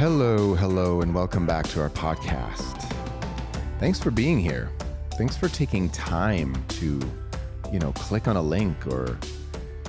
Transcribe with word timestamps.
Hello, 0.00 0.54
hello, 0.54 1.02
and 1.02 1.14
welcome 1.14 1.44
back 1.44 1.68
to 1.68 1.80
our 1.82 1.90
podcast. 1.90 2.90
Thanks 3.78 4.00
for 4.00 4.10
being 4.10 4.40
here. 4.40 4.70
Thanks 5.18 5.36
for 5.36 5.50
taking 5.50 5.90
time 5.90 6.54
to, 6.68 6.98
you 7.70 7.78
know, 7.78 7.92
click 7.92 8.26
on 8.26 8.34
a 8.34 8.40
link 8.40 8.86
or 8.86 9.18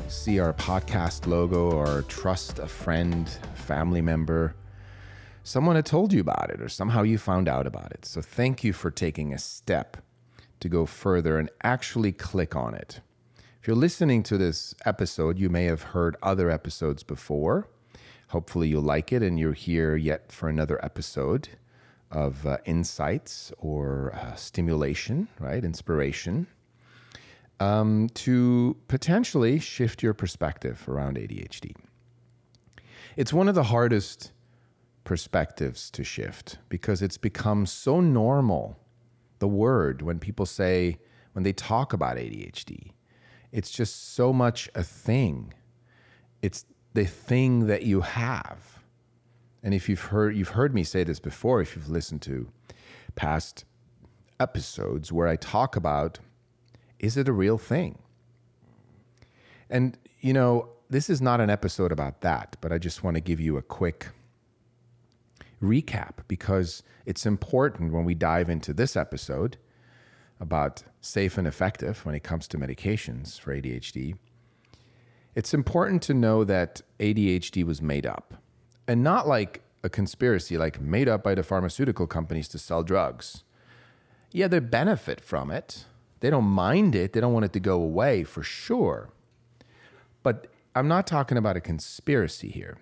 see 0.10 0.38
our 0.38 0.52
podcast 0.52 1.28
logo 1.28 1.72
or 1.72 2.02
trust 2.10 2.60
a 2.60 2.68
friend, 2.68 3.30
family 3.56 4.02
member. 4.02 4.54
Someone 5.44 5.78
had 5.78 5.86
told 5.86 6.12
you 6.12 6.20
about 6.20 6.50
it 6.50 6.60
or 6.60 6.68
somehow 6.68 7.04
you 7.04 7.18
found 7.18 7.48
out 7.48 7.66
about 7.66 7.94
it. 7.94 8.04
So 8.04 8.20
thank 8.22 8.66
you 8.66 8.74
for 8.74 8.92
taking 8.92 9.34
a 9.34 9.38
step 9.38 9.96
to 10.60 10.68
go 10.68 10.86
further 10.86 11.40
and 11.40 11.50
actually 11.64 12.12
click 12.12 12.54
on 12.54 12.74
it. 12.74 13.00
If 13.62 13.66
you're 13.66 13.78
listening 13.78 14.24
to 14.24 14.38
this 14.38 14.76
episode, 14.84 15.40
you 15.40 15.50
may 15.50 15.64
have 15.64 15.84
heard 15.84 16.18
other 16.22 16.52
episodes 16.52 17.02
before. 17.02 17.70
Hopefully, 18.32 18.68
you'll 18.68 18.82
like 18.82 19.12
it 19.12 19.22
and 19.22 19.40
you're 19.40 19.54
here 19.54 19.96
yet 19.96 20.32
for 20.32 20.50
another 20.50 20.84
episode 20.84 21.50
of 22.12 22.46
uh, 22.46 22.58
insights 22.66 23.52
or 23.58 24.14
uh, 24.16 24.36
stimulation, 24.36 25.28
right? 25.40 25.64
Inspiration 25.64 26.48
um, 27.62 28.10
to 28.16 28.76
potentially 28.88 29.60
shift 29.60 30.02
your 30.02 30.16
perspective 30.16 30.84
around 30.88 31.16
ADHD. 31.16 31.76
It's 33.16 33.32
one 33.32 33.48
of 33.48 33.54
the 33.54 33.64
hardest 33.64 34.32
perspectives 35.04 35.92
to 35.92 36.04
shift 36.04 36.58
because 36.70 37.04
it's 37.04 37.18
become 37.18 37.68
so 37.68 38.00
normal. 38.00 38.80
The 39.38 39.48
word, 39.48 40.02
when 40.02 40.18
people 40.18 40.48
say, 40.48 40.98
when 41.34 41.44
they 41.44 41.54
talk 41.54 41.94
about 41.94 42.18
ADHD, 42.18 42.94
it's 43.52 43.70
just 43.70 44.16
so 44.16 44.34
much 44.34 44.68
a 44.74 44.84
thing. 44.84 45.54
It's 46.42 46.66
the 46.94 47.06
thing 47.06 47.68
that 47.68 47.84
you 47.84 48.02
have. 48.02 48.80
And 49.64 49.74
if 49.74 49.88
you've 49.88 50.02
heard 50.02 50.36
you've 50.36 50.50
heard 50.50 50.74
me 50.74 50.84
say 50.84 51.04
this 51.04 51.20
before, 51.20 51.62
if 51.62 51.76
you've 51.76 51.90
listened 51.90 52.22
to 52.24 52.50
past 53.16 53.66
episodes 54.40 55.12
where 55.12 55.28
I 55.28 55.36
talk 55.36 55.76
about 55.76 56.20
is 57.00 57.18
it 57.18 57.28
a 57.28 57.34
real 57.34 57.58
thing? 57.58 58.00
And 59.70 59.98
you 60.20 60.34
know, 60.34 60.70
this 60.90 61.10
is 61.10 61.22
not 61.22 61.42
an 61.42 61.50
episode 61.50 61.92
about 61.92 62.22
that, 62.22 62.58
but 62.62 62.72
I 62.72 62.78
just 62.78 63.04
want 63.04 63.16
to 63.16 63.22
give 63.22 63.40
you 63.40 63.58
a 63.58 63.62
quick 63.62 64.10
recap 65.62 66.16
because 66.28 66.84
it's 67.06 67.26
important 67.26 67.94
when 67.94 68.04
we 68.04 68.16
dive 68.16 68.50
into 68.50 68.74
this 68.74 68.96
episode 68.96 69.58
about 70.40 70.84
safe 71.02 71.38
and 71.38 71.48
effective 71.48 72.04
when 72.06 72.16
it 72.16 72.24
comes 72.24 72.48
to 72.48 72.58
medications 72.58 73.40
for 73.40 73.56
ADHD 73.56 74.16
it's 75.36 75.54
important 75.54 76.02
to 76.04 76.14
know 76.14 76.44
that 76.44 76.82
ADHD 77.00 77.64
was 77.64 77.82
made 77.82 78.06
up 78.06 78.34
and 78.88 79.04
not 79.04 79.28
like 79.28 79.62
a 79.84 79.90
conspiracy, 79.90 80.58
like 80.58 80.82
made 80.82 81.08
up 81.08 81.24
by 81.24 81.36
the 81.36 81.44
pharmaceutical 81.44 82.08
companies 82.08 82.48
to 82.50 82.60
sell 82.60 82.84
drugs. 82.84 83.44
Yeah, 84.32 84.48
they 84.48 84.60
benefit 84.60 85.22
from 85.22 85.52
it. 85.52 85.86
They 86.20 86.30
don't 86.30 86.46
mind 86.46 86.96
it. 86.96 87.14
They 87.14 87.22
don't 87.22 87.34
want 87.34 87.46
it 87.46 87.54
to 87.54 87.60
go 87.60 87.82
away 87.82 88.24
for 88.24 88.44
sure. 88.44 89.10
But 90.24 90.48
I'm 90.76 90.88
not 90.88 91.08
talking 91.08 91.38
about 91.38 91.58
a 91.58 91.62
conspiracy 91.62 92.50
here. 92.50 92.78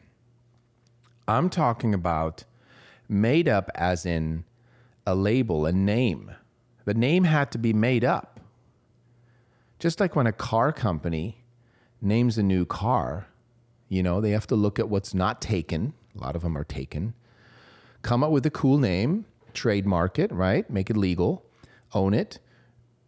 I'm 1.28 1.50
talking 1.50 1.94
about 1.94 2.44
made 3.08 3.48
up 3.48 3.72
as 3.76 4.06
in 4.06 4.44
a 5.06 5.16
label, 5.16 5.66
a 5.66 5.72
name. 5.72 6.32
The 6.86 6.94
name 6.94 7.24
had 7.24 7.52
to 7.52 7.58
be 7.58 7.74
made 7.74 8.04
up. 8.04 8.40
Just 9.80 10.00
like 10.00 10.16
when 10.16 10.28
a 10.28 10.34
car 10.34 10.72
company 10.72 11.39
names 12.02 12.38
a 12.38 12.44
new 12.44 12.66
car, 12.66 13.28
you 13.88 14.04
know, 14.04 14.22
they 14.22 14.32
have 14.32 14.48
to 14.48 14.56
look 14.56 14.80
at 14.80 14.90
what's 14.90 15.14
not 15.14 15.42
taken. 15.42 15.94
A 16.16 16.20
lot 16.20 16.36
of 16.36 16.42
them 16.42 16.58
are 16.58 16.64
taken. 16.64 17.14
Come 18.02 18.24
up 18.24 18.32
with 18.32 18.46
a 18.46 18.52
cool 18.52 18.78
name, 18.78 19.26
trademark 19.54 20.20
it, 20.20 20.32
right? 20.32 20.70
Make 20.70 20.90
it 20.90 20.98
legal, 20.98 21.46
own 21.94 22.14
it, 22.14 22.40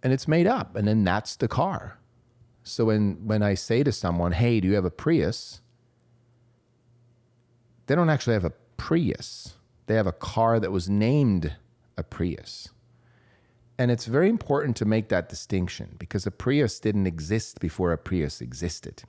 and 0.03 0.12
it's 0.12 0.28
made 0.28 0.47
up. 0.47 0.75
And 0.75 0.88
then 0.88 1.03
that's 1.03 1.35
the 1.35 1.47
car. 1.47 1.97
So 2.63 2.85
when, 2.85 3.25
when 3.25 3.41
I 3.41 3.53
say 3.53 3.84
to 3.84 3.91
someone, 3.91 4.34
hey, 4.34 4.59
do 4.59 4.68
you 4.68 4.75
have 4.75 4.85
a 4.85 4.91
Prius? 4.91 5.62
They 7.88 7.96
don't 7.96 8.09
actually 8.09 8.34
have 8.34 8.46
a 8.46 8.53
Prius. 8.78 9.53
They 9.88 9.96
have 9.96 10.08
a 10.08 10.12
car 10.12 10.59
that 10.59 10.72
was 10.72 10.90
named 10.90 11.56
a 11.97 12.03
Prius. 12.03 12.69
And 13.78 13.90
it's 13.90 14.06
very 14.06 14.30
important 14.30 14.78
to 14.78 14.86
make 14.86 15.09
that 15.09 15.30
distinction 15.30 15.96
because 15.98 16.28
a 16.28 16.32
Prius 16.32 16.80
didn't 16.80 17.08
exist 17.08 17.59
before 17.59 17.92
a 17.92 17.98
Prius 17.98 18.42
existed. 18.42 19.04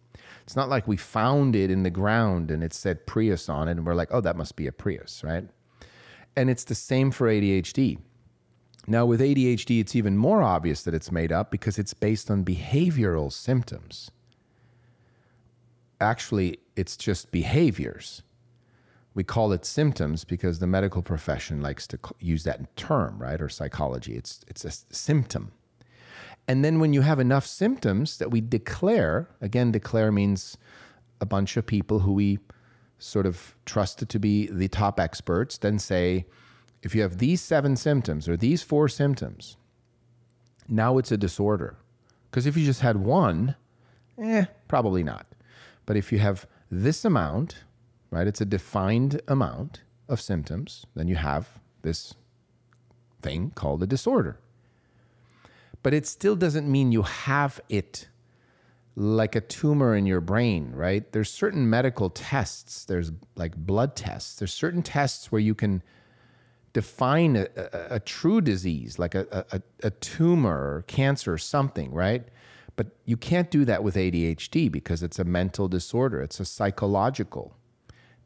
It's 0.45 0.57
not 0.57 0.69
like 0.69 0.89
we 0.89 0.97
found 0.97 1.55
it 1.55 1.71
in 1.71 1.83
the 1.83 1.91
ground 1.91 2.51
and 2.51 2.65
it 2.65 2.73
said 2.73 3.07
Prius 3.07 3.49
on 3.49 3.69
it 3.69 3.73
and 3.73 3.87
we're 3.87 3.95
like, 3.95 4.09
oh, 4.13 4.21
that 4.21 4.37
must 4.37 4.57
be 4.57 4.67
a 4.67 4.73
Prius, 4.73 5.23
right? 5.23 5.45
And 6.37 6.49
it's 6.49 6.65
the 6.65 6.75
same 6.75 7.11
for 7.11 7.29
ADHD. 7.29 7.99
Now, 8.87 9.07
with 9.07 9.21
ADHD, 9.21 9.81
it's 9.81 9.95
even 9.95 10.17
more 10.17 10.43
obvious 10.43 10.83
that 10.83 10.95
it's 10.95 11.13
made 11.13 11.31
up 11.31 11.51
because 11.51 11.79
it's 11.79 11.95
based 11.95 12.31
on 12.31 12.45
behavioral 12.45 13.31
symptoms. 13.31 14.11
Actually, 16.01 16.59
it's 16.75 16.97
just 16.97 17.31
behaviors 17.31 18.23
we 19.15 19.25
call 19.25 19.53
it 19.53 19.65
symptoms 19.65 20.25
because 20.25 20.59
the 20.59 20.67
medical 20.67 21.03
profession 21.03 21.61
likes 21.61 21.87
to 21.89 21.99
use 22.19 22.45
that 22.45 22.77
term, 22.77 23.19
right? 23.19 23.41
Or 23.41 23.49
psychology. 23.49 24.15
It's 24.15 24.41
it's 24.49 24.65
a 24.65 24.71
symptom. 24.71 25.53
And 26.49 26.65
then 26.65 26.81
when 26.81 26.93
you 26.93 27.03
have 27.03 27.21
enough 27.21 27.47
symptoms 27.47 28.19
that 28.19 28.31
we 28.31 28.41
declare, 28.41 29.29
again, 29.41 29.71
declare 29.71 30.11
means 30.11 30.57
a 31.21 31.27
bunch 31.27 31.57
of 31.57 31.65
people 31.65 32.01
who 32.01 32.13
we 32.13 32.39
sort 32.99 33.27
of 33.27 33.55
trusted 33.65 34.09
to 34.09 34.19
be 34.19 34.47
the 34.47 34.69
top 34.69 34.99
experts, 34.99 35.59
then 35.59 35.79
say, 35.79 36.27
if 36.83 36.95
you 36.95 37.03
have 37.03 37.19
these 37.19 37.41
seven 37.41 37.77
symptoms 37.77 38.29
or 38.29 38.37
these 38.37 38.63
four 38.63 38.89
symptoms, 38.89 39.57
now 40.69 40.99
it's 40.99 41.13
a 41.13 41.17
disorder. 41.17 41.77
Because 42.31 42.47
if 42.47 42.57
you 42.57 42.65
just 42.65 42.81
had 42.81 42.97
one, 42.97 43.55
eh, 44.19 44.47
probably 44.67 45.05
not. 45.05 45.27
But 45.87 45.97
if 45.97 46.11
you 46.11 46.19
have 46.19 46.47
this 46.71 47.05
amount, 47.05 47.65
right? 48.13 48.27
It's 48.27 48.43
a 48.43 48.45
defined 48.45 49.21
amount 49.27 49.81
of 50.09 50.21
symptoms. 50.21 50.87
Then 50.95 51.09
you 51.09 51.17
have 51.17 51.59
this 51.81 52.15
thing 53.23 53.51
called 53.55 53.83
a 53.83 53.87
disorder. 53.87 54.39
But 55.83 55.95
it 55.95 56.07
still 56.07 56.37
doesn't 56.37 56.71
mean 56.71 56.93
you 56.93 57.03
have 57.03 57.59
it 57.69 58.09
like 58.95 59.35
a 59.35 59.41
tumor 59.41 59.97
in 59.97 60.05
your 60.05 60.21
brain, 60.21 60.73
right? 60.75 61.11
There's 61.13 61.31
certain 61.31 61.69
medical 61.69 62.11
tests, 62.11 62.85
there's 62.85 63.11
like 63.35 63.57
blood 63.57 63.97
tests, 63.97 64.35
there's 64.39 64.53
certain 64.53 64.83
tests 64.83 65.33
where 65.33 65.41
you 65.41 65.55
can 65.55 65.83
define 66.75 67.37
a, 67.37 67.49
a, 67.57 67.95
a 67.95 68.01
true 68.01 68.43
disease, 68.43 68.99
like 68.99 69.15
a, 69.15 69.47
a, 69.51 69.63
a 69.83 69.91
tumor 69.91 70.77
or 70.77 70.83
cancer 70.87 71.33
or 71.33 71.39
something, 71.39 71.91
right? 71.93 72.29
But 72.77 72.89
you 73.07 73.17
can't 73.17 73.51
do 73.51 73.65
that 73.65 73.83
with 73.83 73.97
ADHD 73.97 74.71
because 74.71 75.03
it's 75.03 75.19
a 75.19 75.25
mental 75.25 75.69
disorder, 75.69 76.21
it's 76.21 76.41
a 76.41 76.45
psychological 76.45 77.57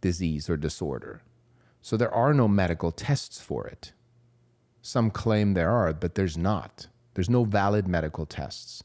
disease 0.06 0.49
or 0.49 0.56
disorder. 0.56 1.20
So 1.82 1.97
there 1.97 2.14
are 2.14 2.32
no 2.32 2.47
medical 2.47 2.93
tests 2.93 3.41
for 3.41 3.67
it. 3.67 3.93
Some 4.81 5.11
claim 5.11 5.55
there 5.55 5.73
are, 5.73 5.93
but 5.93 6.14
there's 6.14 6.38
not. 6.38 6.87
There's 7.14 7.29
no 7.29 7.43
valid 7.43 7.88
medical 7.88 8.25
tests. 8.25 8.85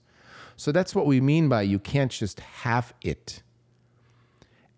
So 0.56 0.72
that's 0.72 0.96
what 0.96 1.06
we 1.06 1.22
mean 1.22 1.48
by 1.48 1.62
you 1.62 1.78
can't 1.78 2.12
just 2.12 2.40
have 2.40 2.96
it. 3.04 3.44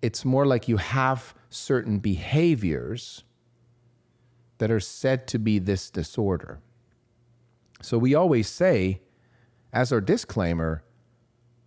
It's 0.01 0.25
more 0.25 0.45
like 0.45 0.67
you 0.67 0.75
have 0.75 1.33
certain 1.49 1.99
behaviors 1.99 3.23
that 4.57 4.69
are 4.69 4.81
said 4.81 5.27
to 5.27 5.39
be 5.39 5.59
this 5.59 5.89
disorder. 5.89 6.59
So 7.81 7.97
we 7.97 8.15
always 8.15 8.49
say, 8.49 8.99
as 9.71 9.93
our 9.93 10.01
disclaimer, 10.01 10.83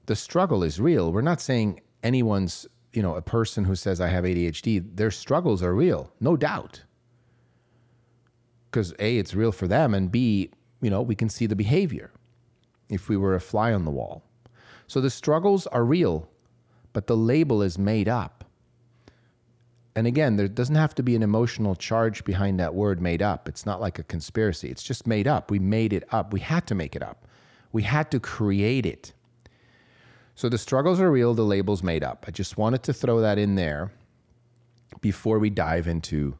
the 0.05 0.17
struggle 0.17 0.62
is 0.62 0.79
real. 0.79 1.11
We're 1.12 1.31
not 1.32 1.40
saying 1.40 1.81
anyone's 2.02 2.67
you 2.96 3.02
know, 3.02 3.14
a 3.14 3.22
person 3.22 3.64
who 3.64 3.76
says 3.76 4.00
I 4.00 4.08
have 4.08 4.25
ADHD, 4.25 4.96
their 4.96 5.10
struggles 5.10 5.62
are 5.62 5.75
real, 5.75 6.10
no 6.19 6.34
doubt. 6.34 6.82
Because 8.70 8.94
A, 8.98 9.19
it's 9.19 9.34
real 9.34 9.52
for 9.52 9.69
them, 9.69 9.93
and 9.93 10.10
B, 10.10 10.50
you 10.81 10.88
know, 10.88 11.02
we 11.02 11.14
can 11.14 11.28
see 11.28 11.44
the 11.44 11.54
behavior 11.54 12.10
if 12.88 13.10
we 13.10 13.19
were 13.19 13.34
a 13.34 13.40
fly 13.40 13.75
on 13.75 13.84
the 13.84 13.90
wall. 13.90 14.25
So 14.87 15.02
the 15.02 15.10
struggles 15.10 15.66
are 15.66 15.84
real, 15.84 16.28
but 16.94 17.06
the 17.06 17.16
label 17.16 17.60
is 17.60 17.78
made 17.78 18.08
up. 18.08 18.44
And 19.94 20.06
again, 20.06 20.37
there 20.37 20.48
doesn't 20.48 20.75
have 20.75 20.94
to 20.94 21.02
be 21.02 21.14
an 21.16 21.22
emotional 21.22 21.75
charge 21.75 22.25
behind 22.25 22.58
that 22.60 22.75
word 22.75 23.00
made 23.00 23.20
up. 23.20 23.48
It's 23.48 23.66
not 23.66 23.81
like 23.81 23.98
a 23.98 24.04
conspiracy. 24.04 24.69
It's 24.69 24.82
just 24.82 25.06
made 25.06 25.26
up. 25.26 25.50
We 25.50 25.58
made 25.58 25.93
it 25.93 26.04
up. 26.12 26.32
We 26.32 26.40
had 26.40 26.66
to 26.69 26.75
make 26.75 26.96
it 26.96 27.02
up. 27.02 27.26
We 27.72 27.82
had 27.82 28.10
to 28.10 28.20
create 28.20 28.87
it. 28.87 29.12
So 30.37 30.50
the 30.50 30.59
struggles 30.59 31.00
are 31.00 31.11
real, 31.11 31.33
the 31.33 31.43
label's 31.43 31.83
made 31.83 32.05
up. 32.05 32.27
I 32.29 32.31
just 32.31 32.59
wanted 32.59 32.83
to 32.83 32.93
throw 32.93 33.21
that 33.23 33.38
in 33.38 33.55
there 33.55 33.91
before 35.00 35.38
we 35.38 35.49
dive 35.49 35.88
into 35.88 36.37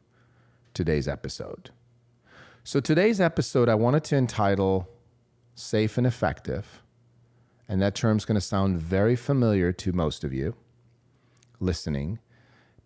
today's 0.75 1.07
episode. 1.07 1.71
So 2.63 2.79
today's 2.79 3.19
episode, 3.19 3.67
I 3.67 3.73
wanted 3.73 4.03
to 4.05 4.15
entitle 4.15 4.87
Safe 5.55 5.97
and 5.97 6.05
Effective. 6.05 6.83
And 7.67 7.81
that 7.81 7.95
term's 7.95 8.23
going 8.23 8.35
to 8.35 8.41
sound 8.41 8.77
very 8.77 9.15
familiar 9.15 9.71
to 9.73 9.91
most 9.91 10.23
of 10.23 10.31
you 10.31 10.55
listening 11.59 12.19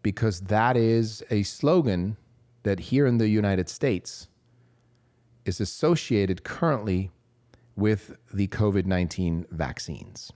because 0.02 0.40
that 0.42 0.78
is 0.78 1.22
a 1.30 1.44
slogan 1.44 2.16
that 2.64 2.80
here 2.80 3.06
in 3.06 3.18
the 3.18 3.28
United 3.28 3.68
States 3.68 4.30
is 5.44 5.60
associated 5.60 6.46
currently 6.46 7.12
with 7.76 8.16
the 8.34 8.48
COVID 8.48 8.86
19 8.86 9.48
vaccines. 9.52 10.32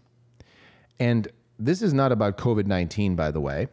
And 1.00 1.28
this 1.60 1.82
is 1.82 1.94
not 1.94 2.12
about 2.12 2.38
COVID 2.38 2.66
19, 2.66 3.16
by 3.16 3.32
the 3.32 3.42
way. 3.42 3.68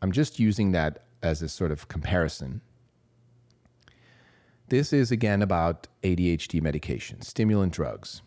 I'm 0.00 0.12
just 0.12 0.38
using 0.38 0.72
that 0.72 1.04
as 1.22 1.42
a 1.42 1.48
sort 1.48 1.70
of 1.70 1.88
comparison. 1.88 2.60
This 4.68 4.92
is 4.92 5.12
again 5.12 5.42
about 5.42 5.86
ADHD 6.02 6.62
medication, 6.62 7.20
stimulant 7.22 7.72
drugs. 7.72 8.22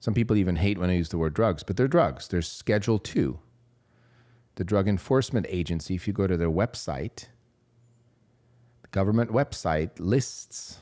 Some 0.00 0.14
people 0.14 0.36
even 0.36 0.56
hate 0.56 0.78
when 0.78 0.90
I 0.90 0.96
use 0.96 1.08
the 1.08 1.18
word 1.18 1.34
drugs, 1.34 1.62
but 1.62 1.76
they're 1.76 1.88
drugs. 1.88 2.28
They're 2.28 2.42
Schedule 2.42 2.98
2 2.98 3.38
the 4.56 4.64
Drug 4.64 4.88
Enforcement 4.88 5.46
Agency, 5.48 5.94
if 5.94 6.06
you 6.06 6.12
go 6.12 6.26
to 6.26 6.36
their 6.36 6.50
website, 6.50 7.26
the 8.82 8.88
government 8.90 9.30
website 9.30 9.90
lists 9.98 10.80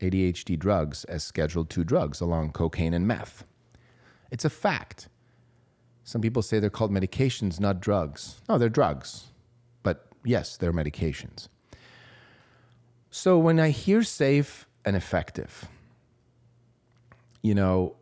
ADHD 0.00 0.58
drugs 0.58 1.04
as 1.04 1.24
Schedule 1.24 1.66
II 1.76 1.84
drugs 1.84 2.20
along 2.20 2.52
cocaine 2.52 2.94
and 2.94 3.06
meth. 3.06 3.44
It's 4.30 4.44
a 4.44 4.50
fact. 4.50 5.08
Some 6.10 6.20
people 6.20 6.42
say 6.42 6.58
they're 6.58 6.70
called 6.70 6.90
medications, 6.90 7.60
not 7.60 7.78
drugs. 7.78 8.40
No, 8.48 8.58
they're 8.58 8.68
drugs. 8.68 9.28
But 9.84 10.08
yes, 10.24 10.56
they're 10.56 10.72
medications. 10.72 11.46
So 13.12 13.38
when 13.38 13.60
I 13.60 13.70
hear 13.70 14.02
safe 14.02 14.66
and 14.84 14.96
effective, 14.96 15.68
you 17.42 17.54
know, 17.54 17.94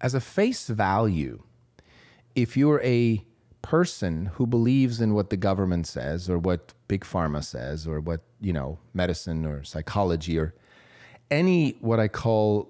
as 0.00 0.14
a 0.14 0.20
face 0.20 0.66
value, 0.66 1.44
if 2.34 2.56
you're 2.56 2.82
a 2.82 3.24
person 3.62 4.26
who 4.34 4.44
believes 4.44 5.00
in 5.00 5.14
what 5.14 5.30
the 5.30 5.36
government 5.36 5.86
says 5.86 6.28
or 6.28 6.40
what 6.40 6.74
big 6.88 7.04
pharma 7.04 7.44
says 7.44 7.86
or 7.86 8.00
what 8.00 8.22
you 8.40 8.52
know 8.52 8.78
medicine 8.94 9.46
or 9.46 9.64
psychology 9.64 10.38
or 10.38 10.52
any 11.30 11.70
what 11.80 11.98
i 11.98 12.06
call 12.06 12.68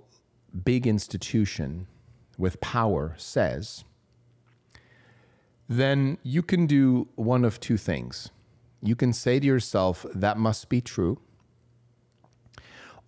big 0.63 0.87
institution 0.87 1.89
with 2.39 2.61
power 2.61 3.13
says 3.17 3.83
then 5.69 6.19
you 6.23 6.43
can 6.43 6.67
do 6.67 7.09
one 7.15 7.45
of 7.45 7.61
two 7.61 7.77
things. 7.77 8.31
You 8.83 8.95
can 8.95 9.13
say 9.13 9.41
to 9.41 9.47
yourself 9.47 10.05
that 10.15 10.37
must 10.37 10.69
be 10.69 10.81
true. 10.81 11.19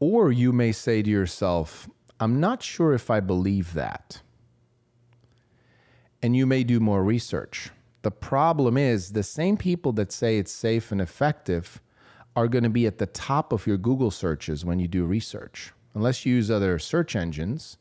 Or 0.01 0.33
you 0.33 0.53
may 0.53 0.73
say 0.73 1.03
to 1.03 1.11
yourself 1.11 1.89
i'm 2.19 2.41
not 2.41 2.63
sure 2.63 2.95
if 2.95 3.11
i 3.11 3.21
believe 3.21 3.75
that. 3.75 4.23
And 6.23 6.35
you 6.35 6.47
may 6.47 6.65
do 6.65 6.81
more 6.81 7.05
research. 7.05 7.71
The 8.03 8.11
problem 8.11 8.77
is 8.77 9.13
the 9.13 9.23
same 9.23 9.57
people 9.57 9.93
that 9.93 10.13
say 10.13 10.39
it's 10.39 10.53
safe 10.53 10.93
and 10.93 11.01
effective 11.01 11.81
are 12.35 12.49
going 12.49 12.65
to 12.65 12.71
be 12.71 12.87
at 12.87 12.99
the 12.99 13.07
top 13.07 13.53
of 13.53 13.67
your 13.67 13.77
Google 13.77 14.11
searches 14.11 14.65
when 14.65 14.79
you 14.79 14.89
do 14.89 15.05
research. 15.05 15.73
Unless 15.95 16.25
you 16.25 16.35
use 16.35 16.51
other 16.51 16.79
search 16.79 17.17
engines 17.17 17.79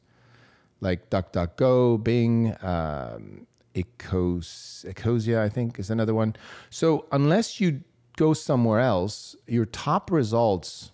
like 0.81 1.09
DuckDuckGo, 1.09 2.03
Bing, 2.03 2.55
um, 2.61 3.47
Ecos, 3.75 4.85
Ecosia, 4.85 5.39
I 5.39 5.49
think 5.49 5.79
is 5.79 5.89
another 5.89 6.13
one. 6.13 6.35
So 6.69 7.05
unless 7.11 7.59
you 7.59 7.81
go 8.17 8.33
somewhere 8.33 8.79
else, 8.79 9.35
your 9.47 9.65
top 9.65 10.11
results 10.11 10.91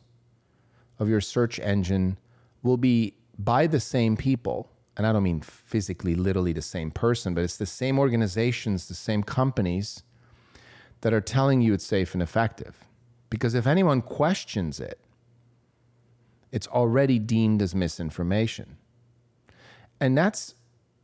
of 0.99 1.07
your 1.07 1.21
search 1.21 1.59
engine 1.59 2.17
will 2.63 2.77
be 2.77 3.15
by 3.37 3.67
the 3.67 3.79
same 3.79 4.17
people 4.17 4.71
and 4.97 5.07
I 5.07 5.13
don't 5.13 5.23
mean 5.23 5.41
physically, 5.41 6.15
literally 6.15 6.53
the 6.53 6.61
same 6.61 6.91
person, 6.91 7.33
but 7.33 7.43
it's 7.43 7.57
the 7.57 7.65
same 7.65 7.97
organizations, 7.97 8.87
the 8.87 8.93
same 8.93 9.23
companies 9.23 10.03
that 11.01 11.13
are 11.13 11.21
telling 11.21 11.61
you 11.61 11.73
it's 11.73 11.85
safe 11.85 12.13
and 12.13 12.21
effective. 12.21 12.77
Because 13.29 13.55
if 13.55 13.65
anyone 13.65 14.01
questions 14.01 14.79
it, 14.79 14.99
it's 16.51 16.67
already 16.67 17.17
deemed 17.17 17.61
as 17.61 17.73
misinformation. 17.73 18.77
And 19.99 20.17
that's 20.17 20.55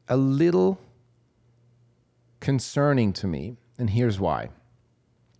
a 0.09 0.18
little 0.18 0.79
concerning 2.39 3.13
to 3.13 3.28
me. 3.28 3.57
And 3.78 3.89
here's 3.89 4.19
why. 4.19 4.50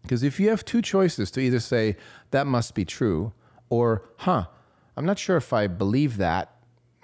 Because 0.02 0.24
if 0.24 0.40
you 0.40 0.50
have 0.50 0.64
two 0.64 0.82
choices 0.82 1.32
to 1.32 1.40
either 1.42 1.60
say, 1.60 1.98
that 2.32 2.48
must 2.48 2.76
be 2.76 2.86
true, 2.86 3.34
or, 3.70 4.04
huh, 4.18 4.46
I'm 4.96 5.06
not 5.06 5.20
sure 5.20 5.38
if 5.38 5.52
I 5.52 5.68
believe 5.68 6.18
that, 6.18 6.56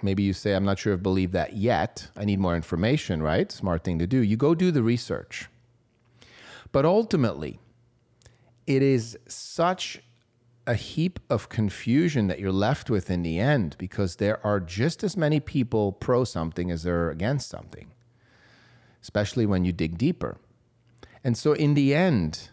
maybe 0.02 0.22
you 0.22 0.32
say, 0.32 0.54
I'm 0.54 0.64
not 0.64 0.78
sure 0.78 0.94
if 0.94 1.00
I 1.00 1.02
believe 1.02 1.32
that 1.32 1.54
yet. 1.54 2.08
I 2.16 2.24
need 2.24 2.38
more 2.38 2.56
information, 2.56 3.22
right? 3.22 3.50
Smart 3.52 3.84
thing 3.84 3.98
to 3.98 4.06
do. 4.06 4.18
You 4.18 4.36
go 4.36 4.54
do 4.54 4.70
the 4.70 4.82
research. 4.82 5.48
But 6.72 6.84
ultimately, 6.84 7.60
it 8.66 8.82
is 8.82 9.18
such 9.28 10.00
a 10.66 10.74
heap 10.74 11.20
of 11.28 11.48
confusion 11.48 12.26
that 12.28 12.40
you're 12.40 12.50
left 12.50 12.88
with 12.88 13.10
in 13.10 13.22
the 13.22 13.38
end 13.38 13.76
because 13.78 14.16
there 14.16 14.44
are 14.46 14.60
just 14.60 15.04
as 15.04 15.16
many 15.16 15.38
people 15.38 15.92
pro 15.92 16.24
something 16.24 16.70
as 16.70 16.82
there 16.82 17.04
are 17.04 17.10
against 17.10 17.48
something, 17.48 17.92
especially 19.04 19.46
when 19.46 19.64
you 19.64 19.72
dig 19.72 19.96
deeper. 19.96 20.36
And 21.22 21.38
so, 21.38 21.52
in 21.52 21.74
the 21.74 21.94
end, 21.94 22.50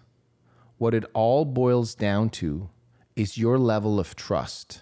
what 0.77 0.93
it 0.93 1.05
all 1.15 1.45
boils 1.45 1.95
down 1.95 2.29
to 2.41 2.69
is 3.15 3.39
your 3.39 3.57
level 3.57 3.99
of 3.99 4.15
trust 4.15 4.81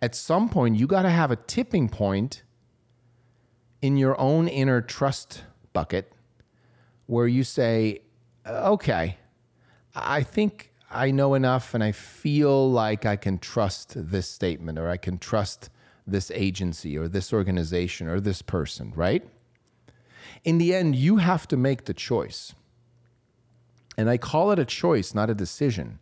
at 0.00 0.14
some 0.14 0.48
point, 0.48 0.76
you 0.76 0.86
got 0.86 1.02
to 1.02 1.10
have 1.10 1.30
a 1.30 1.36
tipping 1.36 1.88
point 1.88 2.42
in 3.80 3.96
your 3.96 4.18
own 4.20 4.48
inner 4.48 4.80
trust 4.80 5.44
bucket 5.72 6.12
where 7.06 7.26
you 7.26 7.44
say, 7.44 8.02
okay, 8.46 9.16
I 9.94 10.22
think 10.22 10.72
I 10.90 11.10
know 11.10 11.34
enough 11.34 11.74
and 11.74 11.82
I 11.82 11.92
feel 11.92 12.70
like 12.70 13.06
I 13.06 13.16
can 13.16 13.38
trust 13.38 13.94
this 13.96 14.28
statement 14.28 14.78
or 14.78 14.88
I 14.88 14.96
can 14.96 15.18
trust 15.18 15.70
this 16.06 16.30
agency 16.32 16.96
or 16.96 17.08
this 17.08 17.32
organization 17.32 18.08
or 18.08 18.20
this 18.20 18.42
person, 18.42 18.92
right? 18.94 19.24
In 20.44 20.58
the 20.58 20.74
end, 20.74 20.96
you 20.96 21.16
have 21.16 21.46
to 21.48 21.56
make 21.56 21.84
the 21.84 21.94
choice. 21.94 22.54
And 23.96 24.08
I 24.08 24.16
call 24.16 24.50
it 24.52 24.58
a 24.58 24.64
choice, 24.64 25.14
not 25.14 25.30
a 25.30 25.34
decision, 25.34 25.98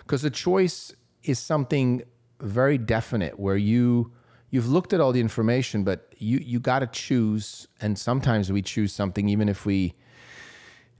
because 0.00 0.24
a 0.24 0.30
choice 0.30 0.92
is 1.22 1.38
something 1.38 2.02
very 2.40 2.78
definite 2.78 3.38
where 3.38 3.56
you 3.56 4.12
you've 4.50 4.68
looked 4.68 4.92
at 4.92 5.00
all 5.00 5.12
the 5.12 5.20
information, 5.20 5.84
but 5.84 6.12
you 6.18 6.38
you 6.38 6.58
got 6.58 6.80
to 6.80 6.86
choose. 6.88 7.68
And 7.80 7.98
sometimes 7.98 8.50
we 8.50 8.62
choose 8.62 8.92
something 8.92 9.28
even 9.28 9.48
if 9.48 9.64
we 9.64 9.94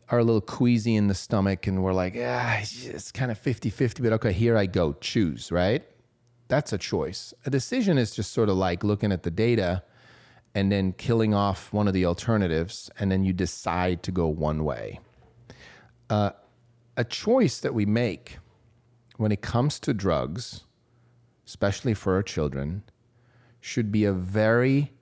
are 0.08 0.18
a 0.18 0.24
little 0.24 0.40
queasy 0.40 0.96
in 0.96 1.06
the 1.06 1.14
stomach 1.14 1.66
and 1.66 1.82
we're 1.82 1.92
like, 1.92 2.16
ah, 2.18 2.58
it's 2.60 3.12
kind 3.12 3.30
of 3.30 3.38
50 3.38 3.70
50, 3.70 4.02
but 4.02 4.12
okay, 4.14 4.32
here 4.32 4.56
I 4.56 4.66
go, 4.66 4.94
choose, 4.94 5.52
right? 5.52 5.84
That's 6.48 6.72
a 6.72 6.78
choice. 6.78 7.32
A 7.46 7.50
decision 7.50 7.96
is 7.96 8.10
just 8.10 8.32
sort 8.32 8.48
of 8.48 8.56
like 8.56 8.82
looking 8.82 9.12
at 9.12 9.22
the 9.22 9.30
data 9.30 9.84
and 10.54 10.70
then 10.70 10.92
killing 10.92 11.34
off 11.34 11.72
one 11.72 11.86
of 11.86 11.94
the 11.94 12.06
alternatives, 12.06 12.90
and 12.98 13.10
then 13.10 13.24
you 13.24 13.32
decide 13.32 14.02
to 14.02 14.12
go 14.12 14.26
one 14.26 14.64
way. 14.64 15.00
Uh, 16.08 16.30
a 16.96 17.04
choice 17.04 17.60
that 17.60 17.72
we 17.72 17.86
make 17.86 18.38
when 19.16 19.30
it 19.30 19.42
comes 19.42 19.78
to 19.80 19.94
drugs 19.94 20.64
especially 21.50 21.94
for 21.94 22.14
our 22.14 22.22
children, 22.22 22.80
should 23.60 23.90
be 23.90 24.04
a 24.04 24.12
very, 24.12 24.92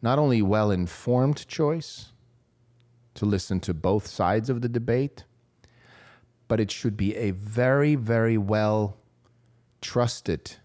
not 0.00 0.18
only 0.18 0.40
well 0.40 0.70
informed 0.70 1.46
choice 1.46 2.12
to 3.12 3.26
listen 3.26 3.60
to 3.60 3.74
both 3.74 4.06
sides 4.06 4.48
of 4.48 4.62
the 4.62 4.70
debate, 4.70 5.24
but 6.48 6.58
it 6.58 6.70
should 6.70 6.96
be 6.96 7.14
a 7.14 7.30
very, 7.32 7.94
very 7.94 8.38
well 8.38 8.96
trusted 9.82 10.56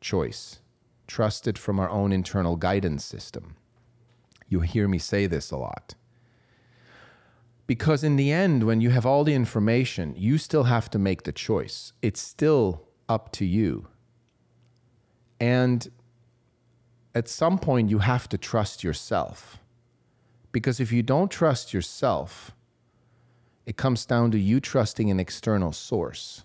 choice, 0.00 0.60
trusted 1.06 1.58
from 1.58 1.78
our 1.78 1.90
own 1.90 2.10
internal 2.10 2.56
guidance 2.56 3.04
system. 3.04 3.56
You 4.50 4.60
hear 4.60 4.86
me 4.86 4.98
say 4.98 5.26
this 5.26 5.50
a 5.50 5.56
lot. 5.56 5.94
Because 7.66 8.04
in 8.04 8.16
the 8.16 8.30
end, 8.32 8.64
when 8.64 8.82
you 8.82 8.90
have 8.90 9.06
all 9.06 9.24
the 9.24 9.32
information, 9.32 10.14
you 10.18 10.36
still 10.36 10.64
have 10.64 10.90
to 10.90 10.98
make 10.98 11.22
the 11.22 11.32
choice. 11.32 11.94
It's 12.02 12.20
still 12.20 12.88
up 13.08 13.32
to 13.32 13.46
you. 13.46 13.86
And 15.40 15.88
at 17.14 17.28
some 17.28 17.58
point, 17.58 17.88
you 17.90 18.00
have 18.00 18.28
to 18.28 18.38
trust 18.38 18.84
yourself. 18.84 19.58
Because 20.52 20.80
if 20.80 20.92
you 20.92 21.02
don't 21.02 21.30
trust 21.30 21.72
yourself, 21.72 22.52
It 23.66 23.76
comes 23.76 24.04
down 24.04 24.30
to 24.32 24.38
you 24.38 24.60
trusting 24.60 25.10
an 25.10 25.20
external 25.20 25.72
source. 25.72 26.44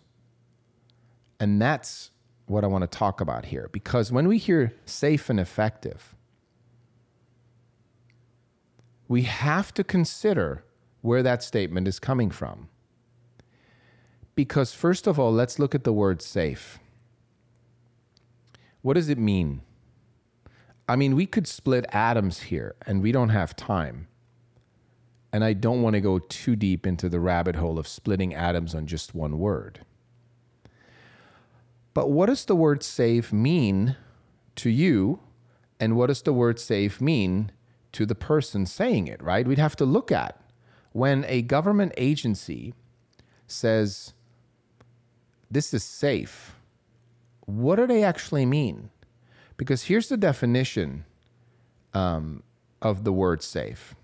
And 1.39 1.61
that's 1.61 2.11
what 2.45 2.63
I 2.63 2.67
want 2.67 2.83
to 2.83 2.97
talk 2.97 3.19
about 3.21 3.45
here. 3.45 3.69
Because 3.71 4.11
when 4.11 4.27
we 4.27 4.37
hear 4.37 4.73
safe 4.85 5.29
and 5.29 5.39
effective, 5.39 6.14
we 9.07 9.23
have 9.23 9.73
to 9.73 9.83
consider 9.83 10.63
where 11.01 11.23
that 11.23 11.43
statement 11.43 11.87
is 11.87 11.99
coming 11.99 12.31
from. 12.31 12.69
Because, 14.33 14.73
first 14.73 15.07
of 15.07 15.19
all, 15.19 15.31
let's 15.31 15.59
look 15.59 15.75
at 15.75 15.83
the 15.83 15.93
word 15.93 16.21
safe. 16.21 16.79
What 18.81 18.95
does 18.95 19.09
it 19.09 19.17
mean? 19.17 19.61
I 20.87 20.95
mean, 20.95 21.15
we 21.15 21.25
could 21.25 21.47
split 21.47 21.85
atoms 21.89 22.43
here, 22.43 22.75
and 22.85 23.01
we 23.01 23.11
don't 23.11 23.29
have 23.29 23.55
time. 23.55 24.07
And 25.31 25.43
I 25.43 25.53
don't 25.53 25.81
want 25.81 25.95
to 25.95 26.01
go 26.01 26.19
too 26.19 26.55
deep 26.55 26.85
into 26.85 27.09
the 27.09 27.19
rabbit 27.19 27.55
hole 27.55 27.79
of 27.79 27.87
splitting 27.87 28.33
atoms 28.33 28.75
on 28.75 28.87
just 28.87 29.15
one 29.15 29.39
word. 29.39 29.85
But 31.93 32.09
what 32.09 32.27
does 32.27 32.45
the 32.45 32.55
word 32.55 32.83
safe 32.83 33.31
mean 33.31 33.95
to 34.57 34.69
you? 34.69 35.19
And 35.79 35.95
what 35.95 36.07
does 36.07 36.21
the 36.21 36.33
word 36.33 36.59
safe 36.59 37.01
mean 37.01 37.51
to 37.95 38.05
the 38.05 38.13
person 38.13 38.65
saying 38.65 39.07
it, 39.07 39.23
right? 39.23 39.47
We'd 39.47 39.57
have 39.57 39.77
to 39.77 39.85
look 39.85 40.11
at 40.11 40.37
when 40.91 41.23
a 41.29 41.41
government 41.41 41.93
agency 41.95 42.73
says, 43.47 44.13
this 45.49 45.73
is 45.73 45.81
safe, 45.81 46.57
what 47.45 47.77
do 47.77 47.87
they 47.87 48.03
actually 48.03 48.45
mean? 48.45 48.89
Because 49.55 49.83
here's 49.83 50.09
the 50.09 50.17
definition 50.17 51.05
um, 51.93 52.43
of 52.81 53.05
the 53.05 53.13
word 53.13 53.41
safe 53.41 53.95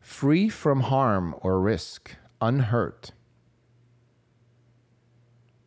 free 0.00 0.48
from 0.48 0.80
harm 0.80 1.34
or 1.42 1.60
risk, 1.60 2.16
unhurt. 2.40 3.10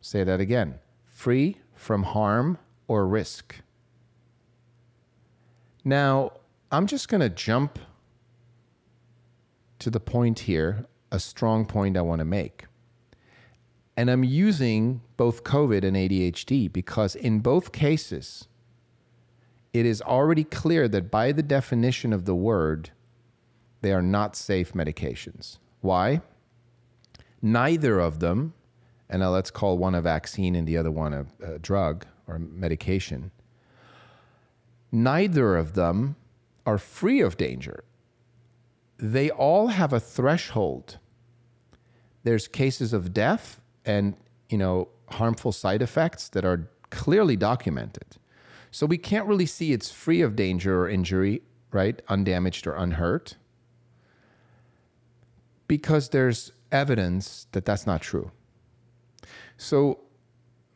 Say 0.00 0.24
that 0.24 0.40
again 0.40 0.80
free 1.06 1.58
from 1.74 2.02
harm 2.02 2.58
or 2.88 3.06
risk. 3.06 3.56
Now, 5.84 6.32
I'm 6.70 6.86
just 6.86 7.08
going 7.08 7.22
to 7.22 7.30
jump 7.30 7.78
to 9.78 9.90
the 9.90 10.00
point 10.00 10.40
here, 10.40 10.86
a 11.10 11.18
strong 11.18 11.64
point 11.64 11.96
I 11.96 12.02
want 12.02 12.18
to 12.18 12.24
make. 12.24 12.66
And 13.96 14.10
I'm 14.10 14.22
using 14.22 15.00
both 15.16 15.44
COVID 15.44 15.82
and 15.82 15.96
ADHD 15.96 16.70
because 16.72 17.16
in 17.16 17.40
both 17.40 17.72
cases, 17.72 18.48
it 19.72 19.86
is 19.86 20.02
already 20.02 20.44
clear 20.44 20.88
that 20.88 21.10
by 21.10 21.32
the 21.32 21.42
definition 21.42 22.12
of 22.12 22.24
the 22.24 22.34
word, 22.34 22.90
they 23.80 23.92
are 23.92 24.02
not 24.02 24.36
safe 24.36 24.72
medications. 24.72 25.58
Why? 25.80 26.20
Neither 27.40 27.98
of 27.98 28.20
them, 28.20 28.52
and 29.08 29.20
now 29.20 29.30
let's 29.30 29.50
call 29.50 29.78
one 29.78 29.94
a 29.94 30.02
vaccine 30.02 30.54
and 30.54 30.66
the 30.68 30.76
other 30.76 30.90
one 30.90 31.14
a, 31.14 31.26
a 31.42 31.58
drug 31.58 32.04
or 32.26 32.38
medication, 32.38 33.30
neither 34.92 35.56
of 35.56 35.74
them 35.74 36.16
are 36.68 36.76
free 36.76 37.22
of 37.22 37.38
danger. 37.38 37.82
They 38.98 39.30
all 39.30 39.68
have 39.68 39.94
a 39.94 39.98
threshold. 39.98 40.98
There's 42.24 42.46
cases 42.46 42.92
of 42.92 43.14
death 43.14 43.58
and 43.86 44.14
you 44.50 44.58
know 44.58 44.88
harmful 45.08 45.52
side 45.52 45.80
effects 45.80 46.28
that 46.28 46.44
are 46.44 46.68
clearly 46.90 47.36
documented. 47.36 48.18
So 48.70 48.84
we 48.84 48.98
can't 48.98 49.26
really 49.26 49.46
see 49.46 49.72
it's 49.72 49.90
free 49.90 50.20
of 50.20 50.36
danger 50.36 50.82
or 50.82 50.90
injury, 50.90 51.40
right? 51.72 52.02
Undamaged 52.06 52.66
or 52.66 52.74
unhurt. 52.74 53.36
Because 55.68 56.10
there's 56.10 56.52
evidence 56.70 57.46
that 57.52 57.64
that's 57.64 57.86
not 57.86 58.02
true. 58.02 58.30
So 59.56 60.00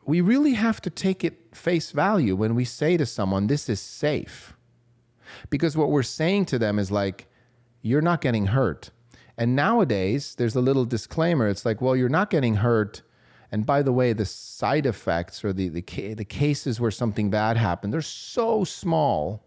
we 0.05 0.21
really 0.21 0.53
have 0.53 0.81
to 0.81 0.89
take 0.89 1.23
it 1.23 1.55
face 1.55 1.91
value 1.91 2.35
when 2.35 2.55
we 2.55 2.65
say 2.65 2.97
to 2.97 3.05
someone, 3.05 3.45
this 3.45 3.69
is 3.69 3.79
safe. 3.79 4.52
Because 5.49 5.77
what 5.77 5.89
we're 5.89 6.03
saying 6.03 6.45
to 6.47 6.59
them 6.59 6.79
is 6.79 6.91
like, 6.91 7.27
you're 7.81 8.01
not 8.01 8.21
getting 8.21 8.47
hurt. 8.47 8.91
And 9.37 9.55
nowadays, 9.55 10.35
there's 10.35 10.55
a 10.55 10.61
little 10.61 10.85
disclaimer. 10.85 11.47
It's 11.47 11.65
like, 11.65 11.81
well, 11.81 11.95
you're 11.95 12.09
not 12.09 12.29
getting 12.29 12.55
hurt. 12.55 13.01
And 13.51 13.65
by 13.65 13.81
the 13.81 13.91
way, 13.91 14.13
the 14.13 14.25
side 14.25 14.85
effects 14.85 15.43
or 15.43 15.53
the, 15.53 15.69
the, 15.69 16.13
the 16.13 16.25
cases 16.25 16.79
where 16.79 16.91
something 16.91 17.29
bad 17.29 17.57
happened, 17.57 17.93
they're 17.93 18.01
so 18.01 18.63
small 18.63 19.43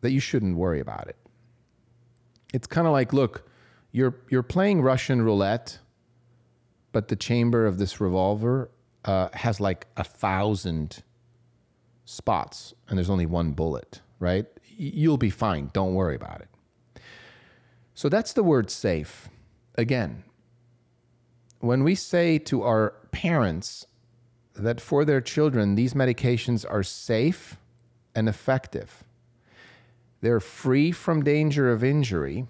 that 0.00 0.10
you 0.10 0.20
shouldn't 0.20 0.56
worry 0.56 0.80
about 0.80 1.08
it. 1.08 1.16
It's 2.52 2.66
kind 2.66 2.86
of 2.86 2.92
like, 2.92 3.12
look, 3.12 3.48
you're, 3.92 4.16
you're 4.28 4.42
playing 4.42 4.82
Russian 4.82 5.22
roulette, 5.22 5.78
but 6.92 7.08
the 7.08 7.16
chamber 7.16 7.66
of 7.66 7.78
this 7.78 8.00
revolver 8.00 8.70
uh, 9.04 9.28
has 9.32 9.60
like 9.60 9.86
a 9.96 10.04
thousand 10.04 11.02
spots 12.04 12.74
and 12.88 12.98
there's 12.98 13.10
only 13.10 13.26
one 13.26 13.52
bullet, 13.52 14.00
right? 14.18 14.46
You'll 14.76 15.18
be 15.18 15.30
fine. 15.30 15.70
Don't 15.72 15.94
worry 15.94 16.16
about 16.16 16.40
it. 16.40 16.48
So 17.94 18.08
that's 18.08 18.32
the 18.32 18.42
word 18.42 18.70
safe. 18.70 19.28
Again, 19.76 20.24
when 21.60 21.84
we 21.84 21.94
say 21.94 22.38
to 22.38 22.62
our 22.62 22.94
parents 23.12 23.86
that 24.54 24.80
for 24.80 25.04
their 25.04 25.20
children 25.20 25.74
these 25.74 25.94
medications 25.94 26.64
are 26.68 26.82
safe 26.82 27.56
and 28.14 28.28
effective, 28.28 29.04
they're 30.20 30.40
free 30.40 30.92
from 30.92 31.22
danger 31.22 31.70
of 31.70 31.82
injury, 31.82 32.46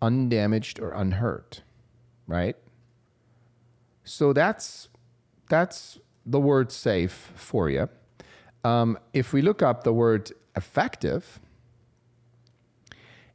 undamaged 0.00 0.80
or 0.80 0.90
unhurt, 0.90 1.62
right? 2.26 2.56
So 4.04 4.32
that's 4.32 4.88
that's 5.48 5.98
the 6.26 6.40
word 6.40 6.72
safe 6.72 7.32
for 7.36 7.70
you. 7.70 7.88
Um, 8.64 8.98
if 9.12 9.32
we 9.32 9.40
look 9.40 9.62
up 9.62 9.84
the 9.84 9.92
word 9.92 10.32
effective, 10.56 11.38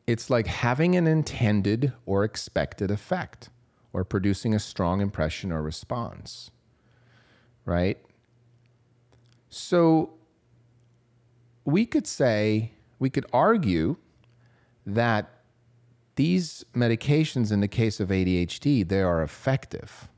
it's 0.06 0.30
like 0.30 0.46
having 0.48 0.96
an 0.98 1.08
intended 1.08 1.94
or 2.06 2.26
expected 2.26 2.92
effect 2.92 3.50
or 3.94 4.04
producing 4.04 4.54
a 4.54 4.60
strong 4.60 5.00
impression 5.00 5.52
or 5.52 5.62
response, 5.62 6.52
right? 7.66 7.98
So 9.50 10.14
we 11.64 11.86
could 11.86 12.08
say, 12.08 12.74
we 13.00 13.10
could 13.10 13.26
argue 13.32 13.98
that 14.86 15.30
these 16.16 16.66
medications 16.76 17.52
in 17.52 17.62
the 17.62 17.68
case 17.68 18.00
of 18.00 18.10
ADHD, 18.10 18.88
they 18.88 19.02
are 19.02 19.22
effective 19.22 20.10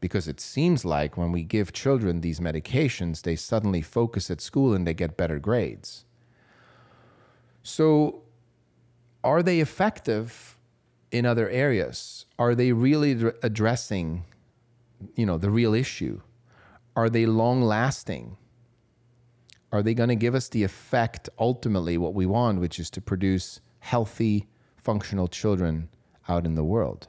because 0.00 0.28
it 0.28 0.40
seems 0.40 0.84
like 0.84 1.16
when 1.16 1.32
we 1.32 1.42
give 1.42 1.72
children 1.72 2.20
these 2.20 2.40
medications, 2.40 3.22
they 3.22 3.36
suddenly 3.36 3.82
focus 3.82 4.30
at 4.30 4.40
school 4.40 4.74
and 4.74 4.86
they 4.86 4.94
get 4.94 5.16
better 5.16 5.38
grades. 5.38 6.04
So 7.62 8.22
are 9.24 9.42
they 9.42 9.60
effective 9.60 10.56
in 11.10 11.26
other 11.26 11.48
areas? 11.48 12.26
Are 12.38 12.54
they 12.54 12.72
really 12.72 13.12
addressing, 13.42 14.24
you 15.16 15.26
know, 15.26 15.38
the 15.38 15.50
real 15.50 15.74
issue? 15.74 16.20
Are 16.94 17.10
they 17.10 17.26
long 17.26 17.62
lasting? 17.62 18.36
Are 19.72 19.82
they 19.82 19.94
going 19.94 20.08
to 20.08 20.16
give 20.16 20.34
us 20.34 20.48
the 20.48 20.64
effect 20.64 21.28
ultimately 21.38 21.98
what 21.98 22.14
we 22.14 22.26
want, 22.26 22.60
which 22.60 22.78
is 22.78 22.90
to 22.90 23.00
produce 23.00 23.60
healthy, 23.80 24.46
functional 24.76 25.28
children 25.28 25.88
out 26.28 26.46
in 26.46 26.54
the 26.54 26.64
world? 26.64 27.08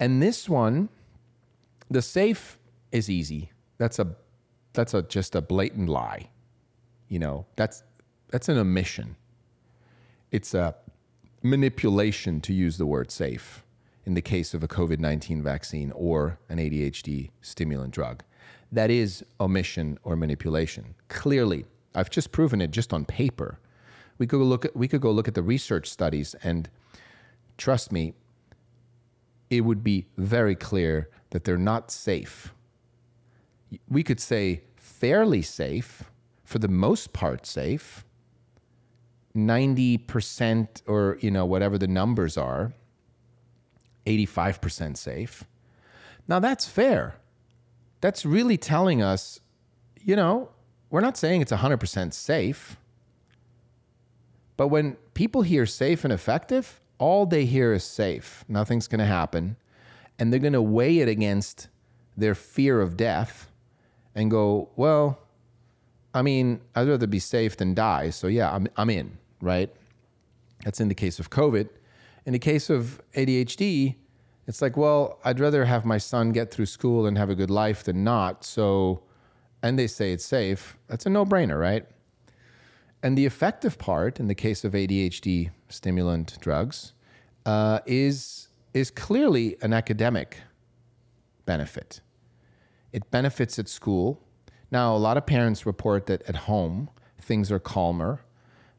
And 0.00 0.22
this 0.22 0.48
one, 0.48 0.88
the 1.90 2.02
safe 2.02 2.58
is 2.92 3.10
easy. 3.10 3.50
That's 3.78 3.98
a 3.98 4.14
that's 4.72 4.94
a 4.94 5.02
just 5.02 5.34
a 5.34 5.40
blatant 5.40 5.88
lie. 5.88 6.30
You 7.08 7.18
know, 7.18 7.46
that's 7.56 7.82
that's 8.28 8.48
an 8.48 8.58
omission. 8.58 9.16
It's 10.30 10.54
a 10.54 10.74
manipulation, 11.42 12.40
to 12.40 12.52
use 12.52 12.78
the 12.78 12.86
word 12.86 13.10
safe, 13.10 13.64
in 14.04 14.14
the 14.14 14.22
case 14.22 14.54
of 14.54 14.62
a 14.62 14.68
COVID 14.68 14.98
19 14.98 15.42
vaccine 15.42 15.92
or 15.92 16.38
an 16.48 16.58
ADHD 16.58 17.30
stimulant 17.42 17.92
drug. 17.92 18.22
That 18.72 18.90
is 18.90 19.24
omission 19.40 19.98
or 20.02 20.16
manipulation. 20.16 20.94
Clearly, 21.08 21.66
I've 21.94 22.10
just 22.10 22.32
proven 22.32 22.60
it 22.60 22.70
just 22.70 22.92
on 22.92 23.04
paper. 23.04 23.60
We 24.18 24.26
could 24.26 24.38
look 24.38 24.64
at, 24.64 24.74
we 24.76 24.88
could 24.88 25.00
go 25.00 25.10
look 25.10 25.28
at 25.28 25.34
the 25.34 25.42
research 25.42 25.88
studies, 25.88 26.34
and 26.42 26.68
trust 27.56 27.92
me, 27.92 28.14
it 29.56 29.62
would 29.62 29.82
be 29.84 30.06
very 30.16 30.54
clear 30.54 31.10
that 31.30 31.44
they're 31.44 31.56
not 31.56 31.90
safe. 31.90 32.52
We 33.88 34.02
could 34.02 34.20
say 34.20 34.62
fairly 34.76 35.42
safe, 35.42 36.04
for 36.44 36.58
the 36.58 36.68
most 36.68 37.12
part 37.12 37.46
safe, 37.46 38.04
90% 39.36 40.82
or 40.86 41.18
you 41.20 41.30
know 41.30 41.44
whatever 41.44 41.76
the 41.76 41.88
numbers 41.88 42.36
are 42.36 42.72
85% 44.06 44.96
safe. 44.96 45.44
Now 46.28 46.38
that's 46.38 46.66
fair. 46.66 47.16
That's 48.00 48.24
really 48.24 48.56
telling 48.56 49.02
us 49.02 49.40
you 50.00 50.14
know 50.14 50.50
we're 50.90 51.00
not 51.00 51.16
saying 51.16 51.40
it's 51.40 51.50
100% 51.50 52.12
safe. 52.12 52.76
But 54.56 54.68
when 54.68 54.92
people 55.14 55.42
hear 55.42 55.66
safe 55.66 56.04
and 56.04 56.12
effective, 56.12 56.80
all 57.04 57.26
they 57.26 57.44
hear 57.44 57.74
is 57.74 57.84
safe. 57.84 58.46
Nothing's 58.48 58.88
going 58.88 58.98
to 58.98 59.04
happen. 59.04 59.58
And 60.18 60.32
they're 60.32 60.40
going 60.40 60.54
to 60.54 60.62
weigh 60.62 61.00
it 61.00 61.08
against 61.08 61.68
their 62.16 62.34
fear 62.34 62.80
of 62.80 62.96
death 62.96 63.50
and 64.14 64.30
go, 64.30 64.70
well, 64.74 65.18
I 66.14 66.22
mean, 66.22 66.62
I'd 66.74 66.88
rather 66.88 67.06
be 67.06 67.18
safe 67.18 67.58
than 67.58 67.74
die. 67.74 68.08
So 68.08 68.26
yeah, 68.26 68.50
I'm, 68.50 68.68
I'm 68.78 68.88
in, 68.88 69.18
right? 69.42 69.70
That's 70.64 70.80
in 70.80 70.88
the 70.88 70.94
case 70.94 71.18
of 71.18 71.28
COVID. 71.28 71.68
In 72.24 72.32
the 72.32 72.38
case 72.38 72.70
of 72.70 73.02
ADHD, 73.14 73.96
it's 74.46 74.62
like, 74.62 74.78
well, 74.78 75.18
I'd 75.26 75.40
rather 75.40 75.66
have 75.66 75.84
my 75.84 75.98
son 75.98 76.32
get 76.32 76.50
through 76.50 76.66
school 76.66 77.04
and 77.06 77.18
have 77.18 77.28
a 77.28 77.34
good 77.34 77.50
life 77.50 77.84
than 77.84 78.02
not. 78.02 78.46
So, 78.46 79.02
and 79.62 79.78
they 79.78 79.88
say 79.88 80.12
it's 80.12 80.24
safe. 80.24 80.78
That's 80.86 81.04
a 81.04 81.10
no 81.10 81.26
brainer, 81.26 81.60
right? 81.60 81.84
And 83.04 83.18
the 83.18 83.26
effective 83.26 83.76
part 83.76 84.18
in 84.18 84.28
the 84.28 84.34
case 84.34 84.64
of 84.64 84.72
ADHD 84.72 85.50
stimulant 85.68 86.38
drugs 86.40 86.94
uh, 87.44 87.80
is, 87.84 88.48
is 88.72 88.90
clearly 88.90 89.58
an 89.60 89.74
academic 89.74 90.38
benefit. 91.44 92.00
It 92.94 93.10
benefits 93.10 93.58
at 93.58 93.68
school. 93.68 94.22
Now, 94.70 94.96
a 94.96 94.96
lot 94.96 95.18
of 95.18 95.26
parents 95.26 95.66
report 95.66 96.06
that 96.06 96.22
at 96.22 96.34
home, 96.34 96.88
things 97.20 97.52
are 97.52 97.58
calmer, 97.58 98.22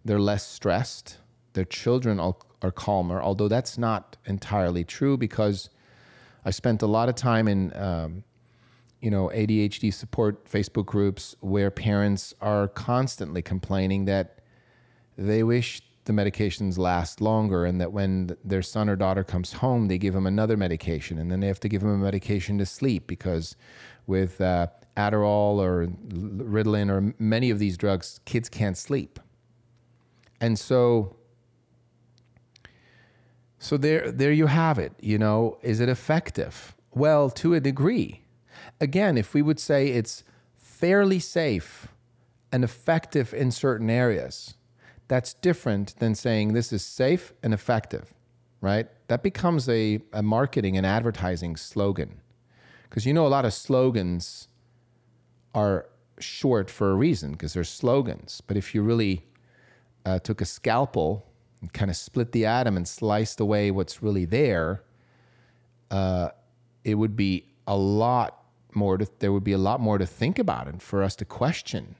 they're 0.04 0.20
less 0.20 0.44
stressed, 0.44 1.20
their 1.54 1.64
children 1.64 2.20
are, 2.20 2.36
calmer, 2.74 3.22
although 3.22 3.48
that's 3.48 3.78
not 3.78 4.18
entirely 4.26 4.84
true 4.84 5.18
because 5.18 5.70
I 6.44 6.50
spent 6.50 6.82
a 6.82 6.88
lot 6.88 7.10
of 7.10 7.14
time 7.14 7.48
in. 7.48 7.72
Um, 7.78 8.24
you 9.06 9.12
know, 9.12 9.30
ADHD 9.36 9.94
support 9.94 10.46
Facebook 10.46 10.88
groups 10.88 11.36
where 11.40 11.70
parents 11.70 12.34
are 12.42 12.68
constantly 12.68 13.44
complaining 13.44 14.06
that 14.06 14.40
they 15.16 15.44
wish 15.44 15.84
the 16.06 16.12
medications 16.12 16.80
last 16.80 17.22
longer 17.22 17.66
and 17.66 17.80
that 17.80 17.92
when 17.92 18.36
their 18.44 18.64
son 18.64 18.90
or 18.90 18.96
daughter 18.96 19.24
comes 19.24 19.54
home, 19.54 19.90
they 19.90 20.00
give 20.00 20.16
them 20.16 20.26
another 20.26 20.58
medication 20.58 21.20
and 21.20 21.32
then 21.32 21.40
they 21.40 21.46
have 21.46 21.60
to 21.60 21.70
give 21.70 21.82
them 21.82 21.92
a 21.92 21.98
medication 21.98 22.58
to 22.58 22.66
sleep 22.66 23.06
because 23.06 23.56
with 24.08 24.42
uh, 24.42 24.66
Adderall 24.98 25.60
or 25.60 25.86
Ritalin 26.10 26.90
or 26.90 27.14
many 27.20 27.52
of 27.52 27.60
these 27.60 27.78
drugs, 27.78 28.20
kids 28.26 28.50
can't 28.50 28.76
sleep. 28.76 29.20
And 30.42 30.58
so 30.58 31.16
so 33.60 33.78
there 33.78 34.12
there 34.12 34.32
you 34.32 34.48
have 34.48 34.80
it, 34.80 34.94
you 35.00 35.20
know, 35.20 35.60
is 35.62 35.80
it 35.80 35.90
effective? 35.90 36.76
Well, 36.92 37.30
to 37.30 37.54
a 37.54 37.60
degree. 37.60 38.25
Again, 38.82 39.18
if 39.18 39.34
we 39.34 39.42
would 39.42 39.60
say 39.60 39.88
it's 39.88 40.24
fairly 40.56 41.20
safe 41.20 41.88
and 42.52 42.64
effective 42.64 43.34
in 43.34 43.52
certain 43.52 43.90
areas, 43.90 44.56
that's 45.08 45.34
different 45.34 45.96
than 46.00 46.16
saying 46.16 46.54
this 46.54 46.74
is 46.74 46.84
safe 46.84 47.34
and 47.44 47.54
effective, 47.54 48.14
right? 48.62 48.88
That 49.08 49.24
becomes 49.24 49.70
a, 49.70 50.02
a 50.12 50.24
marketing 50.24 50.78
and 50.78 50.86
advertising 50.86 51.56
slogan. 51.56 52.22
Because 52.84 53.06
you 53.06 53.14
know, 53.14 53.26
a 53.26 53.30
lot 53.30 53.46
of 53.46 53.54
slogans 53.54 54.48
are 55.54 55.88
short 56.20 56.70
for 56.70 56.92
a 56.92 56.96
reason 56.96 57.32
because 57.32 57.54
they're 57.54 57.64
slogans. 57.64 58.42
But 58.46 58.58
if 58.58 58.74
you 58.74 58.82
really 58.82 59.26
uh, 60.06 60.20
took 60.20 60.42
a 60.42 60.46
scalpel 60.46 61.26
and 61.62 61.72
kind 61.72 61.90
of 61.92 61.98
split 61.98 62.32
the 62.32 62.46
atom 62.46 62.78
and 62.78 62.88
sliced 62.88 63.40
away 63.40 63.72
what's 63.72 64.02
really 64.02 64.26
there, 64.26 64.84
uh, 65.92 66.30
it 66.84 66.96
would 66.96 67.16
be 67.16 67.46
a 67.68 67.76
lot 67.76 68.45
more 68.76 68.98
to, 68.98 69.08
there 69.20 69.32
would 69.32 69.44
be 69.44 69.54
a 69.54 69.58
lot 69.58 69.80
more 69.80 69.98
to 69.98 70.06
think 70.06 70.40
about 70.40 70.68
and 70.68 70.82
for 70.82 71.04
us 71.04 71.16
to 71.18 71.26
question. 71.26 71.96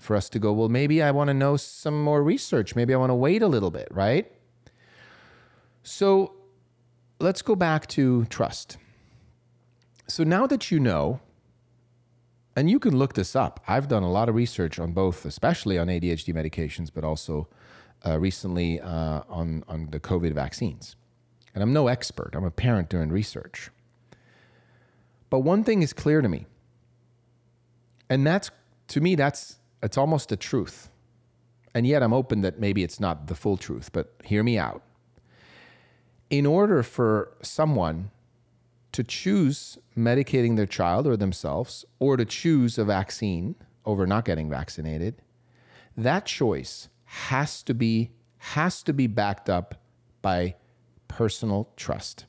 For 0.00 0.14
us 0.14 0.28
to 0.30 0.38
go 0.38 0.52
well 0.52 0.68
maybe 0.68 1.02
i 1.02 1.10
want 1.10 1.28
to 1.28 1.34
know 1.34 1.56
some 1.56 2.02
more 2.02 2.22
research. 2.22 2.76
Maybe 2.76 2.92
i 2.94 2.96
want 2.96 3.10
to 3.10 3.14
wait 3.14 3.42
a 3.42 3.48
little 3.48 3.70
bit 3.70 3.88
right? 3.90 4.30
So 5.82 6.34
let's 7.18 7.42
go 7.42 7.54
back 7.54 7.86
to 7.88 8.24
trust. 8.26 8.76
So 10.08 10.24
now 10.24 10.46
that 10.46 10.70
you 10.70 10.80
know 10.80 11.20
and 12.54 12.70
you 12.70 12.78
can 12.78 12.96
look 12.96 13.14
this 13.14 13.36
up 13.36 13.60
i've 13.68 13.86
done 13.86 14.02
a 14.02 14.10
lot 14.10 14.28
of 14.28 14.34
research 14.34 14.78
on 14.78 14.92
both 14.92 15.26
especially 15.26 15.78
on 15.78 15.88
adhd 15.88 16.32
medications 16.32 16.90
but 16.92 17.04
also 17.04 17.46
uh, 18.06 18.18
recently 18.18 18.80
uh, 18.80 19.22
on, 19.28 19.64
on 19.68 19.88
the 19.90 20.00
covid 20.00 20.32
vaccines. 20.32 20.96
And 21.54 21.62
i'm 21.62 21.72
no 21.72 21.88
expert. 21.88 22.30
I'm 22.34 22.44
a 22.44 22.50
parent 22.50 22.88
doing 22.88 23.10
research 23.10 23.70
but 25.30 25.40
one 25.40 25.64
thing 25.64 25.82
is 25.82 25.92
clear 25.92 26.20
to 26.20 26.28
me. 26.28 26.46
And 28.08 28.26
that's, 28.26 28.50
to 28.88 29.00
me, 29.00 29.14
that's, 29.14 29.56
it's 29.82 29.98
almost 29.98 30.30
a 30.32 30.36
truth. 30.36 30.90
And 31.74 31.86
yet 31.86 32.02
I'm 32.02 32.12
open 32.12 32.40
that 32.42 32.58
maybe 32.58 32.82
it's 32.82 33.00
not 33.00 33.26
the 33.26 33.34
full 33.34 33.56
truth, 33.56 33.90
but 33.92 34.14
hear 34.24 34.42
me 34.42 34.58
out. 34.58 34.82
In 36.30 36.46
order 36.46 36.82
for 36.82 37.36
someone 37.42 38.10
to 38.92 39.04
choose 39.04 39.76
medicating 39.96 40.56
their 40.56 40.66
child 40.66 41.06
or 41.06 41.16
themselves, 41.16 41.84
or 41.98 42.16
to 42.16 42.24
choose 42.24 42.78
a 42.78 42.84
vaccine 42.84 43.54
over 43.84 44.06
not 44.06 44.24
getting 44.24 44.48
vaccinated, 44.48 45.20
that 45.96 46.24
choice 46.24 46.88
has 47.04 47.62
to 47.62 47.74
be 47.74 48.10
has 48.38 48.82
to 48.82 48.92
be 48.92 49.06
backed 49.06 49.50
up 49.50 49.74
by 50.22 50.54
personal 51.08 51.68
trust. 51.76 52.24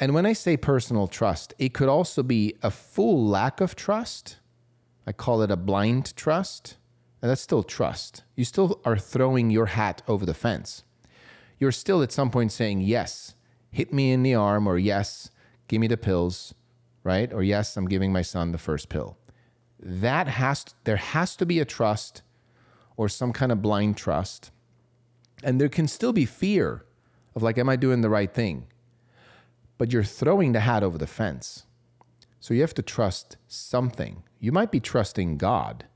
And 0.00 0.14
when 0.14 0.24
I 0.24 0.32
say 0.32 0.56
personal 0.56 1.06
trust, 1.06 1.52
it 1.58 1.74
could 1.74 1.90
also 1.90 2.22
be 2.22 2.56
a 2.62 2.70
full 2.70 3.26
lack 3.26 3.60
of 3.60 3.76
trust. 3.76 4.38
I 5.06 5.12
call 5.12 5.42
it 5.42 5.50
a 5.50 5.56
blind 5.56 6.16
trust. 6.16 6.76
And 7.20 7.30
that's 7.30 7.42
still 7.42 7.62
trust. 7.62 8.24
You 8.34 8.46
still 8.46 8.80
are 8.86 8.96
throwing 8.96 9.50
your 9.50 9.66
hat 9.66 10.00
over 10.08 10.24
the 10.24 10.32
fence. 10.32 10.84
You're 11.58 11.70
still 11.70 12.02
at 12.02 12.12
some 12.12 12.30
point 12.30 12.50
saying, 12.50 12.80
yes, 12.80 13.34
hit 13.70 13.92
me 13.92 14.10
in 14.10 14.22
the 14.22 14.34
arm, 14.34 14.66
or 14.66 14.78
yes, 14.78 15.30
give 15.68 15.82
me 15.82 15.86
the 15.86 15.98
pills, 15.98 16.54
right? 17.04 17.30
Or 17.30 17.42
yes, 17.42 17.76
I'm 17.76 17.86
giving 17.86 18.10
my 18.10 18.22
son 18.22 18.52
the 18.52 18.58
first 18.58 18.88
pill. 18.88 19.18
That 19.78 20.28
has, 20.28 20.64
there 20.84 20.96
has 20.96 21.36
to 21.36 21.44
be 21.44 21.60
a 21.60 21.66
trust 21.66 22.22
or 22.96 23.10
some 23.10 23.34
kind 23.34 23.52
of 23.52 23.60
blind 23.60 23.98
trust. 23.98 24.50
And 25.42 25.60
there 25.60 25.68
can 25.68 25.88
still 25.88 26.14
be 26.14 26.24
fear 26.24 26.86
of 27.34 27.42
like, 27.42 27.58
am 27.58 27.68
I 27.68 27.76
doing 27.76 28.00
the 28.00 28.10
right 28.10 28.32
thing? 28.32 28.66
But 29.80 29.94
you're 29.94 30.04
throwing 30.04 30.52
the 30.52 30.60
hat 30.60 30.82
over 30.82 30.98
the 30.98 31.06
fence. 31.06 31.64
So 32.38 32.52
you 32.52 32.60
have 32.60 32.74
to 32.74 32.82
trust 32.82 33.38
something. 33.48 34.24
You 34.38 34.52
might 34.52 34.70
be 34.70 34.78
trusting 34.78 35.38
God. 35.38 35.86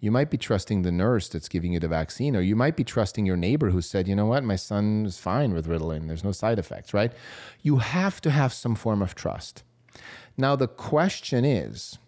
You 0.00 0.10
might 0.10 0.30
be 0.30 0.38
trusting 0.38 0.80
the 0.80 0.90
nurse 0.90 1.28
that's 1.28 1.50
giving 1.50 1.74
you 1.74 1.78
the 1.78 1.86
vaccine, 1.86 2.34
or 2.34 2.40
you 2.40 2.56
might 2.56 2.76
be 2.76 2.82
trusting 2.82 3.26
your 3.26 3.36
neighbor 3.36 3.68
who 3.68 3.82
said, 3.82 4.08
you 4.08 4.16
know 4.16 4.24
what, 4.24 4.42
my 4.42 4.56
son 4.56 5.04
is 5.04 5.18
fine 5.18 5.52
with 5.52 5.66
Ritalin. 5.66 6.06
There's 6.06 6.24
no 6.24 6.32
side 6.32 6.58
effects, 6.58 6.94
right? 6.94 7.12
You 7.60 7.76
have 7.76 8.22
to 8.22 8.30
have 8.30 8.54
some 8.54 8.74
form 8.74 9.02
of 9.02 9.14
trust. 9.14 9.64
Now, 10.38 10.56
the 10.56 10.66
question 10.66 11.44
is 11.44 11.98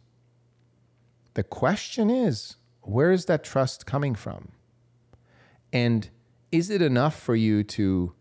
the 1.35 1.45
question 1.45 2.09
is, 2.09 2.57
where 2.81 3.13
is 3.13 3.27
that 3.27 3.45
trust 3.45 3.85
coming 3.85 4.15
from? 4.15 4.53
And 5.75 6.09
is 6.51 6.71
it 6.71 6.81
enough 6.81 7.21
for 7.21 7.37
you 7.37 7.65
to 7.65 8.15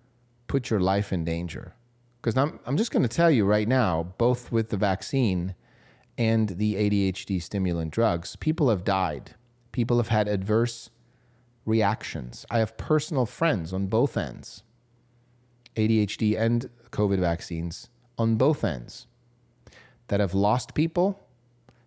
put 0.48 0.70
your 0.70 0.82
life 0.82 1.13
in 1.13 1.24
danger? 1.24 1.74
Because 2.28 2.38
I'm, 2.38 2.60
I'm 2.66 2.76
just 2.76 2.92
going 2.92 3.04
to 3.04 3.08
tell 3.08 3.32
you 3.32 3.46
right 3.46 3.70
now, 3.70 4.13
both 4.18 4.52
with 4.52 4.68
the 4.68 4.76
vaccine 4.76 5.56
and 6.18 6.50
the 6.50 6.76
ADHD 6.76 7.42
stimulant 7.42 7.94
drugs, 7.94 8.36
people 8.36 8.70
have 8.70 8.84
died. 8.84 9.36
People 9.72 9.96
have 9.96 10.10
had 10.10 10.28
adverse 10.28 10.90
reactions. 11.66 12.46
I 12.50 12.60
have 12.60 12.76
personal 12.76 13.26
friends 13.26 13.72
on 13.72 13.88
both 13.88 14.18
ends, 14.18 14.63
ADHD 15.78 16.38
and 16.38 16.70
COVID 16.92 17.20
vaccines 17.20 17.88
on 18.18 18.36
both 18.36 18.66
ends, 18.66 19.08
that 20.10 20.20
have 20.20 20.34
lost 20.34 20.74
people. 20.74 21.26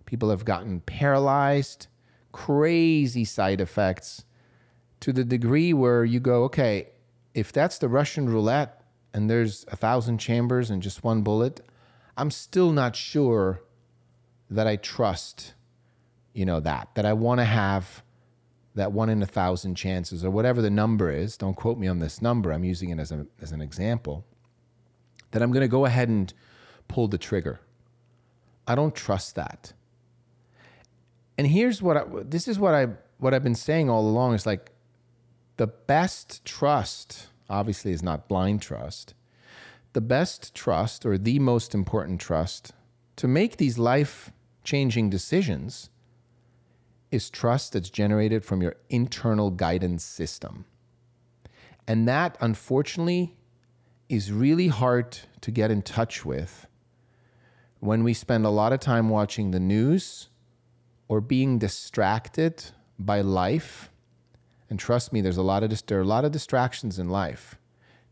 People 0.07 0.31
have 0.31 0.47
gotten 0.47 0.81
paralyzed, 0.81 1.87
crazy 2.33 3.27
side 3.27 3.61
effects 3.61 4.25
to 5.01 5.13
the 5.13 5.23
degree 5.23 5.75
where 5.75 6.03
you 6.03 6.19
go, 6.19 6.45
okay, 6.45 6.89
if 7.35 7.53
that's 7.53 7.77
the 7.77 7.89
Russian 7.91 8.27
roulette, 8.27 8.80
and 9.13 9.29
there's 9.29 9.65
a 9.69 9.77
thousand 9.77 10.19
chambers 10.19 10.71
and 10.71 10.83
just 10.83 11.03
one 11.05 11.23
bullet, 11.23 11.61
I'm 12.17 12.31
still 12.31 12.73
not 12.73 12.97
sure 12.97 13.63
that 14.51 14.67
I 14.67 14.77
trust, 14.77 15.55
you 16.33 16.45
know, 16.45 16.61
that, 16.61 16.89
that 16.95 17.05
I 17.05 17.13
want 17.13 17.41
to 17.41 17.45
have 17.45 18.03
that 18.75 18.93
one 18.93 19.09
in 19.09 19.23
a 19.23 19.27
thousand 19.27 19.75
chances 19.75 20.25
or 20.25 20.31
whatever 20.31 20.63
the 20.63 20.71
number 20.71 21.11
is. 21.11 21.37
Don't 21.37 21.55
quote 21.55 21.79
me 21.79 21.89
on 21.89 21.99
this 21.99 22.23
number. 22.23 22.53
I'm 22.53 22.65
using 22.65 22.91
it 22.91 22.99
as, 22.99 23.11
a, 23.11 23.27
as 23.41 23.53
an 23.53 23.61
example. 23.61 24.25
That 25.33 25.43
I'm 25.43 25.53
going 25.53 25.63
to 25.63 25.69
go 25.69 25.85
ahead 25.85 26.09
and 26.09 26.33
pull 26.89 27.09
the 27.09 27.19
trigger. 27.19 27.61
I 28.67 28.75
don't 28.75 28.95
trust 28.95 29.37
that. 29.37 29.73
And 31.39 31.47
here's 31.47 31.81
what 31.81 31.97
I, 31.97 32.05
this 32.25 32.47
is 32.47 32.59
what 32.59 32.75
I 32.75 32.89
what 33.19 33.35
I've 33.35 33.43
been 33.43 33.55
saying 33.55 33.89
all 33.89 34.09
along 34.09 34.35
is 34.35 34.47
like 34.47 34.73
the 35.57 35.67
best 35.67 36.45
trust 36.45 37.29
obviously 37.51 37.93
is 37.93 38.03
not 38.03 38.29
blind 38.29 38.63
trust. 38.63 39.15
The 39.93 40.01
best 40.01 40.55
trust, 40.55 41.05
or 41.05 41.19
the 41.19 41.39
most 41.39 41.75
important 41.75 42.21
trust, 42.21 42.73
to 43.17 43.29
make 43.29 43.57
these 43.57 43.77
life 43.77 44.33
changing 44.63 45.11
decisions 45.11 45.91
is 47.11 47.29
trust 47.29 47.73
that's 47.73 47.91
generated 47.91 48.45
from 48.45 48.63
your 48.63 48.77
internal 48.89 49.51
guidance 49.51 50.05
system. 50.05 50.65
And 51.89 52.07
that, 52.07 52.39
unfortunately, 52.41 53.37
is 54.09 54.33
really 54.33 54.69
hard 54.69 55.19
to 55.41 55.51
get 55.51 55.71
in 55.71 55.83
touch 55.83 56.25
with 56.25 56.67
when 57.81 58.05
we 58.05 58.15
spend 58.15 58.45
a 58.45 58.51
lot 58.51 58.73
of 58.73 58.81
time 58.81 59.09
watching 59.09 59.51
the 59.51 59.61
news 59.61 60.29
or 61.09 61.21
being 61.21 61.59
distracted 61.59 62.65
by 62.99 63.21
life. 63.21 63.90
And 64.71 64.79
trust 64.79 65.13
me, 65.13 65.21
there's 65.21 65.37
a 65.37 65.43
lot 65.43 65.63
of 65.65 65.87
there 65.87 65.99
are 65.99 66.03
a 66.03 66.07
lot 66.07 66.25
of 66.25 66.33
distractions 66.33 66.99
in 66.99 67.11
life 67.11 67.57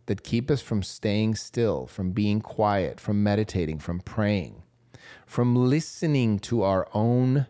that 0.06 0.24
keep 0.24 0.50
us 0.50 0.60
from 0.60 0.82
staying 0.82 1.36
still, 1.36 1.86
from 1.86 2.10
being 2.10 2.40
quiet, 2.40 2.98
from 2.98 3.22
meditating, 3.22 3.78
from 3.78 4.00
praying, 4.00 4.62
from 5.24 5.54
listening 5.54 6.38
to 6.40 6.62
our 6.62 6.88
own 6.92 7.46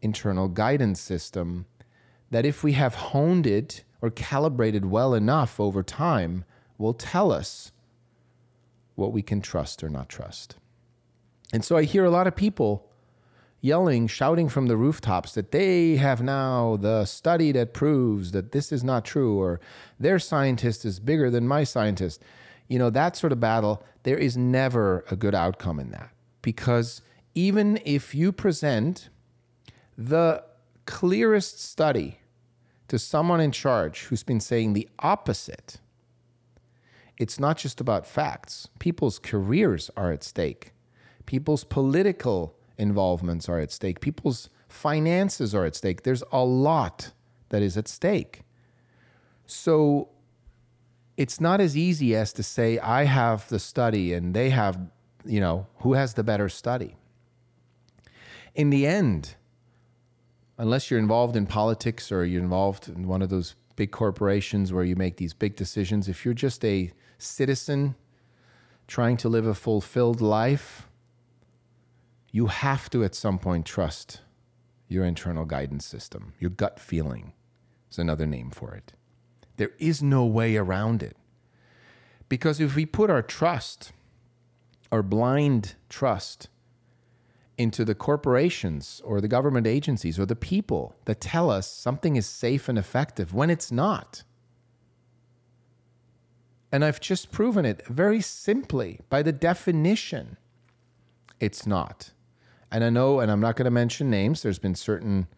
internal 0.00 0.46
guidance 0.48 1.00
system 1.00 1.66
that 2.30 2.46
if 2.46 2.62
we 2.62 2.72
have 2.72 2.94
honed 2.94 3.46
it 3.46 3.82
or 4.00 4.10
calibrated 4.10 4.84
well 4.84 5.14
enough 5.14 5.58
over 5.58 5.82
time 5.82 6.44
will 6.78 6.94
tell 6.94 7.32
us 7.32 7.72
what 8.94 9.12
we 9.12 9.22
can 9.22 9.40
trust 9.40 9.82
or 9.82 9.88
not 9.88 10.08
trust. 10.08 10.56
And 11.52 11.64
so 11.64 11.76
I 11.76 11.84
hear 11.84 12.04
a 12.04 12.10
lot 12.10 12.26
of 12.26 12.36
people 12.36 12.88
yelling, 13.66 14.06
shouting 14.06 14.48
from 14.48 14.66
the 14.68 14.76
rooftops 14.76 15.32
that 15.32 15.50
they 15.50 15.96
have 15.96 16.22
now 16.22 16.76
the 16.76 17.04
study 17.04 17.50
that 17.52 17.74
proves 17.74 18.30
that 18.30 18.52
this 18.52 18.70
is 18.70 18.84
not 18.84 19.04
true, 19.04 19.38
or 19.38 19.60
their 19.98 20.18
scientist 20.18 20.84
is 20.84 21.00
bigger 21.00 21.28
than 21.30 21.46
my 21.46 21.64
scientist. 21.64 22.22
You 22.68 22.78
know, 22.78 22.90
that 22.90 23.16
sort 23.16 23.32
of 23.32 23.40
battle, 23.40 23.82
there 24.04 24.16
is 24.16 24.36
never 24.36 25.04
a 25.10 25.16
good 25.16 25.34
outcome 25.34 25.80
in 25.80 25.90
that. 25.90 26.10
Because 26.42 27.02
even 27.34 27.80
if 27.84 28.14
you 28.14 28.32
present 28.32 29.08
the 29.98 30.44
clearest 30.86 31.62
study 31.62 32.20
to 32.88 32.98
someone 32.98 33.40
in 33.40 33.50
charge 33.50 34.04
who's 34.04 34.22
been 34.22 34.40
saying 34.40 34.72
the 34.72 34.88
opposite, 35.00 35.80
it's 37.18 37.40
not 37.40 37.56
just 37.56 37.80
about 37.80 38.06
facts. 38.06 38.68
People's 38.78 39.18
careers 39.18 39.90
are 39.96 40.12
at 40.12 40.22
stake, 40.22 40.72
people's 41.24 41.64
political 41.64 42.54
involvements 42.78 43.48
are 43.48 43.58
at 43.58 43.72
stake, 43.72 44.00
people's 44.00 44.48
finances 44.68 45.54
are 45.54 45.64
at 45.64 45.74
stake. 45.76 46.02
There's 46.02 46.22
a 46.32 46.44
lot 46.44 47.12
that 47.48 47.62
is 47.62 47.76
at 47.76 47.88
stake. 47.88 48.42
So 49.46 50.08
it's 51.16 51.40
not 51.40 51.60
as 51.60 51.76
easy 51.76 52.14
as 52.14 52.32
to 52.34 52.42
say, 52.42 52.78
I 52.78 53.04
have 53.04 53.48
the 53.48 53.58
study 53.58 54.12
and 54.12 54.34
they 54.34 54.50
have, 54.50 54.78
you 55.24 55.40
know, 55.40 55.66
who 55.78 55.94
has 55.94 56.14
the 56.14 56.24
better 56.24 56.48
study. 56.48 56.96
In 58.54 58.70
the 58.70 58.86
end, 58.86 59.36
unless 60.58 60.90
you're 60.90 61.00
involved 61.00 61.36
in 61.36 61.46
politics 61.46 62.10
or 62.10 62.24
you're 62.24 62.42
involved 62.42 62.88
in 62.88 63.06
one 63.06 63.22
of 63.22 63.28
those 63.28 63.54
big 63.76 63.90
corporations 63.90 64.72
where 64.72 64.84
you 64.84 64.96
make 64.96 65.16
these 65.16 65.34
big 65.34 65.56
decisions, 65.56 66.08
if 66.08 66.24
you're 66.24 66.34
just 66.34 66.64
a 66.64 66.90
citizen 67.18 67.94
trying 68.86 69.16
to 69.18 69.28
live 69.28 69.46
a 69.46 69.54
fulfilled 69.54 70.20
life, 70.20 70.85
you 72.36 72.48
have 72.48 72.90
to 72.90 73.02
at 73.02 73.14
some 73.14 73.38
point 73.38 73.64
trust 73.64 74.20
your 74.88 75.06
internal 75.06 75.46
guidance 75.46 75.86
system. 75.86 76.34
Your 76.38 76.50
gut 76.50 76.78
feeling 76.78 77.32
is 77.90 77.98
another 77.98 78.26
name 78.26 78.50
for 78.50 78.74
it. 78.74 78.92
There 79.56 79.70
is 79.78 80.02
no 80.02 80.26
way 80.26 80.54
around 80.58 81.02
it. 81.02 81.16
Because 82.28 82.60
if 82.60 82.76
we 82.76 82.84
put 82.84 83.08
our 83.08 83.22
trust, 83.22 83.90
our 84.92 85.02
blind 85.02 85.76
trust, 85.88 86.50
into 87.56 87.86
the 87.86 87.94
corporations 87.94 89.00
or 89.02 89.22
the 89.22 89.28
government 89.28 89.66
agencies 89.66 90.18
or 90.18 90.26
the 90.26 90.36
people 90.36 90.94
that 91.06 91.22
tell 91.22 91.48
us 91.48 91.66
something 91.66 92.16
is 92.16 92.26
safe 92.26 92.68
and 92.68 92.76
effective 92.76 93.32
when 93.32 93.48
it's 93.48 93.72
not. 93.72 94.24
And 96.70 96.84
I've 96.84 97.00
just 97.00 97.32
proven 97.32 97.64
it 97.64 97.86
very 97.86 98.20
simply 98.20 99.00
by 99.08 99.22
the 99.22 99.32
definition. 99.32 100.36
It's 101.40 101.66
not. 101.66 102.12
And 102.70 102.82
I 102.82 102.90
know, 102.90 103.20
and 103.20 103.30
I'm 103.30 103.40
not 103.40 103.56
going 103.56 103.64
to 103.64 103.70
mention 103.70 104.10
names, 104.10 104.42
there's 104.42 104.58
been 104.58 104.74
certain 104.74 105.28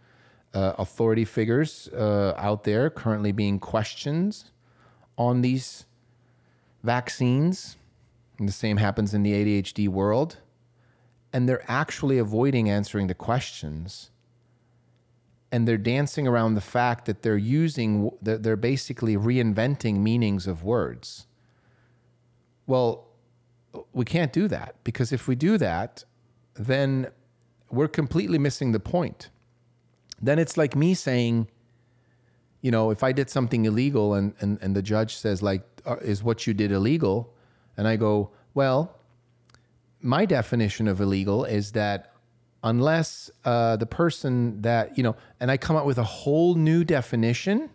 uh, 0.54 0.72
authority 0.78 1.24
figures 1.24 1.88
uh, 1.88 2.34
out 2.36 2.64
there 2.64 2.88
currently 2.90 3.32
being 3.32 3.58
questioned 3.58 4.44
on 5.16 5.42
these 5.42 5.84
vaccines. 6.82 7.76
And 8.38 8.48
the 8.48 8.52
same 8.52 8.78
happens 8.78 9.12
in 9.14 9.22
the 9.22 9.32
ADHD 9.32 9.88
world. 9.88 10.38
And 11.32 11.48
they're 11.48 11.64
actually 11.70 12.18
avoiding 12.18 12.70
answering 12.70 13.08
the 13.08 13.14
questions. 13.14 14.10
And 15.52 15.68
they're 15.68 15.76
dancing 15.76 16.26
around 16.26 16.54
the 16.54 16.60
fact 16.60 17.04
that 17.06 17.22
they're 17.22 17.36
using 17.36 18.10
they're 18.22 18.56
basically 18.56 19.16
reinventing 19.16 19.96
meanings 19.96 20.46
of 20.46 20.62
words. 20.62 21.26
Well 22.66 23.06
we 23.92 24.04
can't 24.04 24.32
do 24.32 24.48
that 24.48 24.74
because 24.82 25.12
if 25.12 25.28
we 25.28 25.34
do 25.34 25.58
that 25.58 26.04
then 26.54 27.08
we're 27.70 27.88
completely 27.88 28.38
missing 28.38 28.72
the 28.72 28.80
point 28.80 29.30
then 30.20 30.38
it's 30.38 30.56
like 30.56 30.74
me 30.74 30.94
saying 30.94 31.48
you 32.60 32.70
know 32.70 32.90
if 32.90 33.02
i 33.02 33.12
did 33.12 33.30
something 33.30 33.64
illegal 33.64 34.14
and 34.14 34.34
and, 34.40 34.58
and 34.62 34.74
the 34.74 34.82
judge 34.82 35.16
says 35.16 35.42
like 35.42 35.62
uh, 35.86 35.96
is 35.96 36.22
what 36.22 36.46
you 36.46 36.54
did 36.54 36.72
illegal 36.72 37.32
and 37.76 37.86
i 37.86 37.96
go 37.96 38.30
well 38.54 38.98
my 40.00 40.24
definition 40.24 40.88
of 40.88 41.00
illegal 41.00 41.44
is 41.44 41.72
that 41.72 42.12
unless 42.62 43.30
uh, 43.44 43.76
the 43.76 43.86
person 43.86 44.60
that 44.62 44.96
you 44.96 45.02
know, 45.02 45.16
and 45.40 45.50
I 45.50 45.56
come 45.56 45.76
up 45.76 45.86
with 45.86 45.98
a 45.98 46.04
whole 46.04 46.54
new 46.54 46.84
definition, 46.84 47.70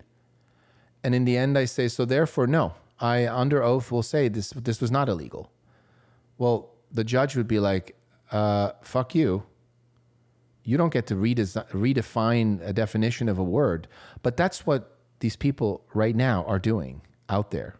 and 1.03 1.15
in 1.15 1.25
the 1.25 1.37
end 1.37 1.57
I 1.57 1.65
say, 1.65 1.87
so 1.87 2.05
therefore, 2.05 2.47
no, 2.47 2.73
I 2.99 3.27
under 3.27 3.63
oath 3.63 3.91
will 3.91 4.03
say 4.03 4.27
this 4.27 4.51
this 4.51 4.81
was 4.81 4.91
not 4.91 5.09
illegal. 5.09 5.51
Well, 6.37 6.69
the 6.91 7.03
judge 7.03 7.35
would 7.35 7.47
be 7.47 7.59
like, 7.59 7.95
uh, 8.31 8.71
"Fuck 8.81 9.15
you." 9.15 9.43
You 10.63 10.77
don't 10.77 10.93
get 10.93 11.07
to 11.07 11.15
redesi- 11.15 11.69
redefine 11.71 12.65
a 12.65 12.73
definition 12.73 13.27
of 13.29 13.37
a 13.37 13.43
word, 13.43 13.87
but 14.21 14.37
that's 14.37 14.65
what 14.65 14.97
these 15.19 15.35
people 15.35 15.83
right 15.93 16.15
now 16.15 16.43
are 16.45 16.59
doing 16.59 17.01
out 17.29 17.51
there. 17.51 17.75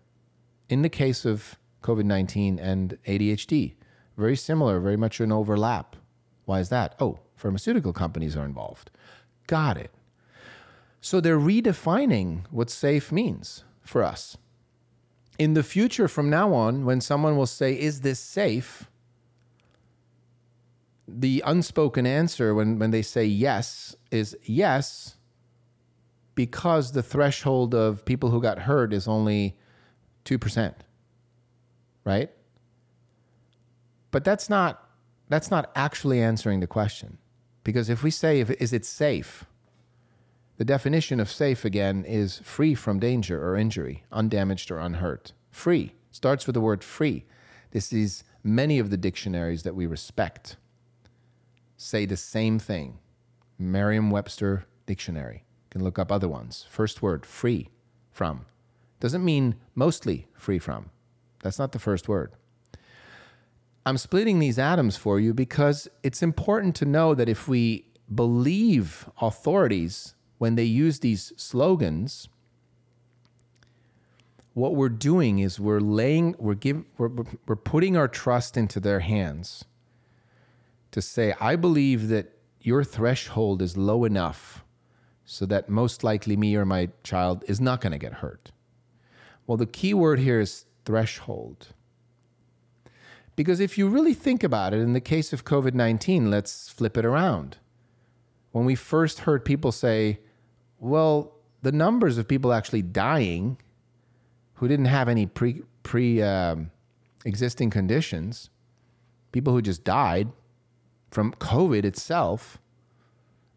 In 0.69 0.81
the 0.81 0.89
case 0.89 1.25
of 1.25 1.57
COVID 1.81 2.05
19 2.05 2.59
and 2.59 2.97
ADHD, 3.05 3.73
very 4.17 4.35
similar, 4.35 4.79
very 4.79 4.97
much 4.97 5.19
an 5.19 5.31
overlap. 5.31 5.95
Why 6.45 6.59
is 6.59 6.69
that? 6.69 6.95
Oh, 6.99 7.19
pharmaceutical 7.35 7.93
companies 7.93 8.35
are 8.37 8.45
involved. 8.45 8.91
Got 9.47 9.77
it. 9.77 9.91
So 11.01 11.19
they're 11.19 11.39
redefining 11.39 12.45
what 12.49 12.69
safe 12.69 13.11
means 13.11 13.63
for 13.81 14.03
us. 14.03 14.37
In 15.37 15.53
the 15.53 15.63
future, 15.63 16.07
from 16.07 16.29
now 16.29 16.53
on, 16.53 16.85
when 16.85 17.01
someone 17.01 17.35
will 17.35 17.47
say, 17.47 17.73
Is 17.73 18.01
this 18.01 18.19
safe? 18.19 18.89
The 21.07 21.43
unspoken 21.45 22.05
answer 22.05 22.55
when, 22.55 22.79
when 22.79 22.91
they 22.91 23.01
say 23.01 23.25
yes 23.25 23.95
is 24.11 24.37
yes, 24.43 25.17
because 26.35 26.91
the 26.91 27.03
threshold 27.03 27.75
of 27.75 28.05
people 28.05 28.29
who 28.29 28.41
got 28.41 28.59
hurt 28.59 28.93
is 28.93 29.07
only 29.07 29.57
2%. 30.25 30.73
Right? 32.05 32.31
But 34.11 34.23
that's 34.23 34.49
not 34.49 34.79
that's 35.29 35.49
not 35.49 35.71
actually 35.75 36.21
answering 36.21 36.59
the 36.59 36.67
question. 36.67 37.17
Because 37.63 37.89
if 37.89 38.03
we 38.03 38.11
say 38.11 38.39
if, 38.39 38.51
is 38.51 38.73
it 38.73 38.85
safe? 38.85 39.45
The 40.57 40.65
definition 40.65 41.19
of 41.19 41.31
safe 41.31 41.65
again 41.65 42.05
is 42.05 42.39
free 42.39 42.75
from 42.75 42.99
danger 42.99 43.43
or 43.43 43.55
injury, 43.55 44.03
undamaged 44.11 44.69
or 44.69 44.79
unhurt. 44.79 45.33
Free 45.49 45.93
starts 46.11 46.45
with 46.45 46.53
the 46.53 46.61
word 46.61 46.83
free. 46.83 47.25
This 47.71 47.91
is 47.91 48.23
many 48.43 48.77
of 48.77 48.91
the 48.91 48.97
dictionaries 48.97 49.63
that 49.63 49.75
we 49.75 49.87
respect 49.87 50.57
say 51.77 52.05
the 52.05 52.17
same 52.17 52.59
thing. 52.59 52.99
Merriam-Webster 53.57 54.65
dictionary. 54.85 55.45
You 55.65 55.69
can 55.69 55.83
look 55.83 55.99
up 55.99 56.11
other 56.11 56.27
ones. 56.27 56.65
First 56.69 57.01
word, 57.01 57.25
free 57.25 57.69
from. 58.11 58.45
Doesn't 58.99 59.23
mean 59.23 59.55
mostly 59.75 60.27
free 60.35 60.59
from. 60.59 60.89
That's 61.41 61.59
not 61.59 61.71
the 61.71 61.79
first 61.79 62.07
word. 62.07 62.31
I'm 63.85 63.97
splitting 63.97 64.39
these 64.39 64.57
atoms 64.57 64.95
for 64.95 65.19
you 65.19 65.33
because 65.33 65.89
it's 66.03 66.23
important 66.23 66.75
to 66.77 66.85
know 66.85 67.13
that 67.15 67.27
if 67.27 67.47
we 67.47 67.85
believe 68.13 69.09
authorities 69.21 70.15
when 70.37 70.55
they 70.55 70.63
use 70.63 70.99
these 70.99 71.33
slogans, 71.35 72.29
what 74.53 74.75
we're 74.75 74.89
doing 74.89 75.39
is 75.39 75.59
we're 75.59 75.81
laying, 75.81 76.35
we're, 76.39 76.53
give, 76.53 76.85
we're, 76.97 77.09
we're 77.45 77.55
putting 77.55 77.97
our 77.97 78.07
trust 78.07 78.55
into 78.55 78.79
their 78.79 79.01
hands 79.01 79.65
to 80.93 81.01
say, 81.01 81.33
I 81.39 81.55
believe 81.55 82.07
that 82.07 82.37
your 82.61 82.83
threshold 82.83 83.61
is 83.61 83.75
low 83.75 84.05
enough 84.05 84.63
so 85.25 85.45
that 85.47 85.69
most 85.69 86.03
likely 86.03 86.37
me 86.37 86.55
or 86.55 86.65
my 86.65 86.89
child 87.03 87.43
is 87.47 87.59
not 87.59 87.81
going 87.81 87.91
to 87.91 87.97
get 87.97 88.13
hurt. 88.13 88.51
Well, 89.45 89.57
the 89.57 89.65
key 89.65 89.93
word 89.93 90.19
here 90.19 90.39
is 90.39 90.65
threshold. 90.85 91.69
Because 93.35 93.59
if 93.59 93.77
you 93.77 93.87
really 93.87 94.13
think 94.13 94.43
about 94.43 94.73
it, 94.73 94.79
in 94.79 94.93
the 94.93 95.01
case 95.01 95.33
of 95.33 95.43
COVID 95.43 95.73
19, 95.73 96.29
let's 96.29 96.69
flip 96.69 96.97
it 96.97 97.05
around. 97.05 97.57
When 98.51 98.65
we 98.65 98.75
first 98.75 99.19
heard 99.19 99.43
people 99.43 99.71
say, 99.71 100.19
well, 100.79 101.33
the 101.63 101.71
numbers 101.71 102.17
of 102.17 102.27
people 102.27 102.53
actually 102.53 102.83
dying 102.83 103.57
who 104.55 104.67
didn't 104.67 104.85
have 104.85 105.09
any 105.09 105.25
pre 105.25 105.63
pre 105.81 106.21
um, 106.21 106.69
existing 107.25 107.71
conditions, 107.71 108.51
people 109.31 109.53
who 109.53 109.61
just 109.61 109.83
died 109.83 110.31
from 111.13 111.33
COVID 111.35 111.85
itself, 111.85 112.59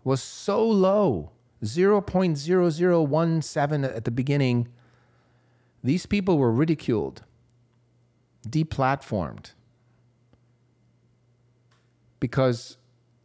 was 0.05 0.23
so 0.23 0.63
low 0.65 1.33
0.0017 1.65 3.97
at 3.97 4.05
the 4.05 4.11
beginning. 4.11 4.69
These 5.83 6.05
people 6.05 6.37
were 6.37 6.53
ridiculed, 6.53 7.23
deplatformed, 8.47 9.53
because 12.21 12.77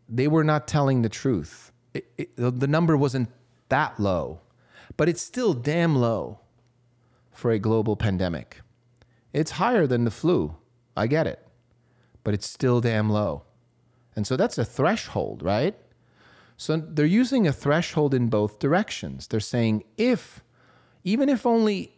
they 0.08 0.30
were 0.30 0.46
not 0.46 0.68
telling 0.68 1.02
the 1.02 1.10
truth. 1.10 1.74
It, 1.94 2.08
it, 2.18 2.30
the 2.38 2.68
number 2.68 2.96
wasn't 2.96 3.30
that 3.68 4.00
low, 4.00 4.40
but 4.96 5.10
it's 5.10 5.22
still 5.22 5.54
damn 5.54 5.98
low 5.98 6.40
for 7.34 7.52
a 7.52 7.60
global 7.60 7.98
pandemic. 7.98 8.62
It's 9.34 9.52
higher 9.52 9.86
than 9.88 10.06
the 10.06 10.12
flu. 10.12 10.56
I 10.96 11.08
get 11.08 11.28
it. 11.28 11.46
But 12.24 12.34
it's 12.34 12.48
still 12.48 12.80
damn 12.80 13.10
low. 13.10 13.44
And 14.16 14.28
so 14.28 14.36
that's 14.36 14.58
a 14.58 14.66
threshold, 14.66 15.42
right? 15.44 15.76
So 16.58 16.78
they're 16.78 17.06
using 17.06 17.48
a 17.48 17.54
threshold 17.54 18.14
in 18.14 18.28
both 18.28 18.60
directions. 18.60 19.28
They're 19.28 19.40
saying 19.40 19.84
if, 19.98 20.44
even 21.04 21.30
if 21.30 21.46
only 21.46 21.94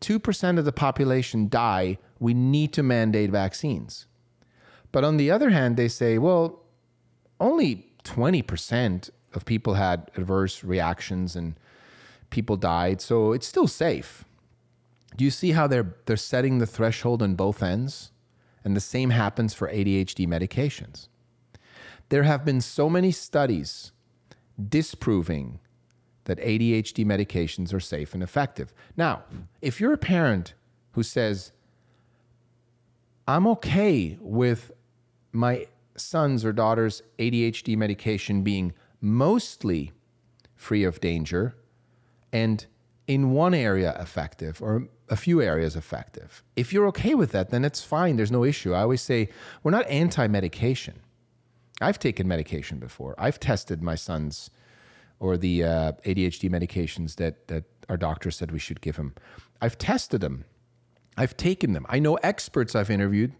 2% 0.00 0.58
of 0.58 0.64
the 0.64 0.72
population 0.72 1.48
die, 1.48 1.98
we 2.18 2.34
need 2.34 2.72
to 2.74 2.82
mandate 2.82 3.30
vaccines. 3.30 4.06
But 4.90 5.04
on 5.04 5.16
the 5.16 5.30
other 5.30 5.50
hand, 5.50 5.76
they 5.76 5.88
say, 5.88 6.18
well, 6.18 6.62
only 7.40 7.86
20% 8.04 9.10
of 9.34 9.44
people 9.44 9.74
had 9.74 10.10
adverse 10.16 10.62
reactions 10.62 11.34
and 11.34 11.54
people 12.30 12.56
died, 12.56 13.00
so 13.00 13.32
it's 13.32 13.46
still 13.46 13.68
safe. 13.68 14.24
Do 15.16 15.24
you 15.24 15.30
see 15.30 15.52
how 15.52 15.66
they're 15.66 15.94
they're 16.06 16.16
setting 16.16 16.58
the 16.58 16.66
threshold 16.66 17.22
on 17.22 17.34
both 17.34 17.62
ends? 17.62 18.10
And 18.64 18.76
the 18.76 18.80
same 18.80 19.10
happens 19.10 19.54
for 19.54 19.68
ADHD 19.68 20.26
medications. 20.26 21.08
There 22.12 22.24
have 22.24 22.44
been 22.44 22.60
so 22.60 22.90
many 22.90 23.10
studies 23.10 23.90
disproving 24.68 25.60
that 26.24 26.36
ADHD 26.40 27.06
medications 27.06 27.72
are 27.72 27.80
safe 27.80 28.12
and 28.12 28.22
effective. 28.22 28.74
Now, 28.98 29.22
if 29.62 29.80
you're 29.80 29.94
a 29.94 29.96
parent 29.96 30.52
who 30.90 31.04
says, 31.04 31.52
I'm 33.26 33.46
okay 33.46 34.18
with 34.20 34.72
my 35.32 35.68
son's 35.96 36.44
or 36.44 36.52
daughter's 36.52 37.02
ADHD 37.18 37.78
medication 37.78 38.42
being 38.42 38.74
mostly 39.00 39.92
free 40.54 40.84
of 40.84 41.00
danger 41.00 41.56
and 42.30 42.66
in 43.06 43.30
one 43.30 43.54
area 43.54 43.96
effective 43.98 44.60
or 44.60 44.86
a 45.08 45.16
few 45.16 45.40
areas 45.40 45.76
effective. 45.76 46.42
If 46.56 46.74
you're 46.74 46.88
okay 46.88 47.14
with 47.14 47.32
that, 47.32 47.48
then 47.48 47.64
it's 47.64 47.82
fine. 47.82 48.16
There's 48.16 48.30
no 48.30 48.44
issue. 48.44 48.74
I 48.74 48.82
always 48.82 49.00
say 49.00 49.30
we're 49.62 49.70
not 49.70 49.88
anti 49.88 50.26
medication. 50.26 51.00
I've 51.82 51.98
taken 51.98 52.28
medication 52.28 52.78
before. 52.78 53.14
I've 53.18 53.40
tested 53.40 53.82
my 53.82 53.94
son's 53.94 54.50
or 55.20 55.36
the 55.36 55.62
uh, 55.62 55.92
ADHD 56.04 56.50
medications 56.50 57.16
that, 57.16 57.46
that 57.48 57.64
our 57.88 57.96
doctor 57.96 58.30
said 58.30 58.50
we 58.50 58.58
should 58.58 58.80
give 58.80 58.96
him. 58.96 59.14
I've 59.60 59.78
tested 59.78 60.20
them. 60.20 60.44
I've 61.16 61.36
taken 61.36 61.74
them. 61.74 61.86
I 61.88 61.98
know 61.98 62.16
experts 62.16 62.74
I've 62.74 62.90
interviewed 62.90 63.32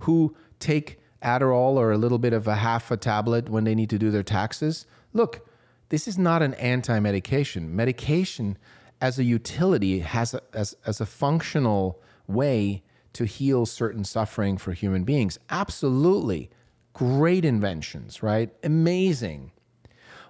who 0.00 0.36
take 0.60 0.98
Adderall 1.22 1.76
or 1.76 1.92
a 1.92 1.98
little 1.98 2.18
bit 2.18 2.32
of 2.32 2.46
a 2.46 2.56
half 2.56 2.90
a 2.90 2.96
tablet 2.96 3.48
when 3.48 3.64
they 3.64 3.74
need 3.74 3.90
to 3.90 3.98
do 3.98 4.10
their 4.10 4.22
taxes. 4.22 4.86
Look, 5.12 5.46
this 5.88 6.08
is 6.08 6.16
not 6.16 6.42
an 6.42 6.54
anti 6.54 6.98
medication. 7.00 7.74
Medication 7.74 8.56
as 9.00 9.18
a 9.18 9.24
utility, 9.24 10.00
has 10.00 10.34
a, 10.34 10.40
as, 10.54 10.74
as 10.86 11.00
a 11.00 11.06
functional 11.06 12.00
way 12.26 12.82
to 13.12 13.24
heal 13.24 13.66
certain 13.66 14.04
suffering 14.04 14.56
for 14.56 14.72
human 14.72 15.04
beings. 15.04 15.38
Absolutely. 15.50 16.50
Great 16.96 17.44
inventions, 17.44 18.22
right? 18.22 18.50
Amazing. 18.64 19.52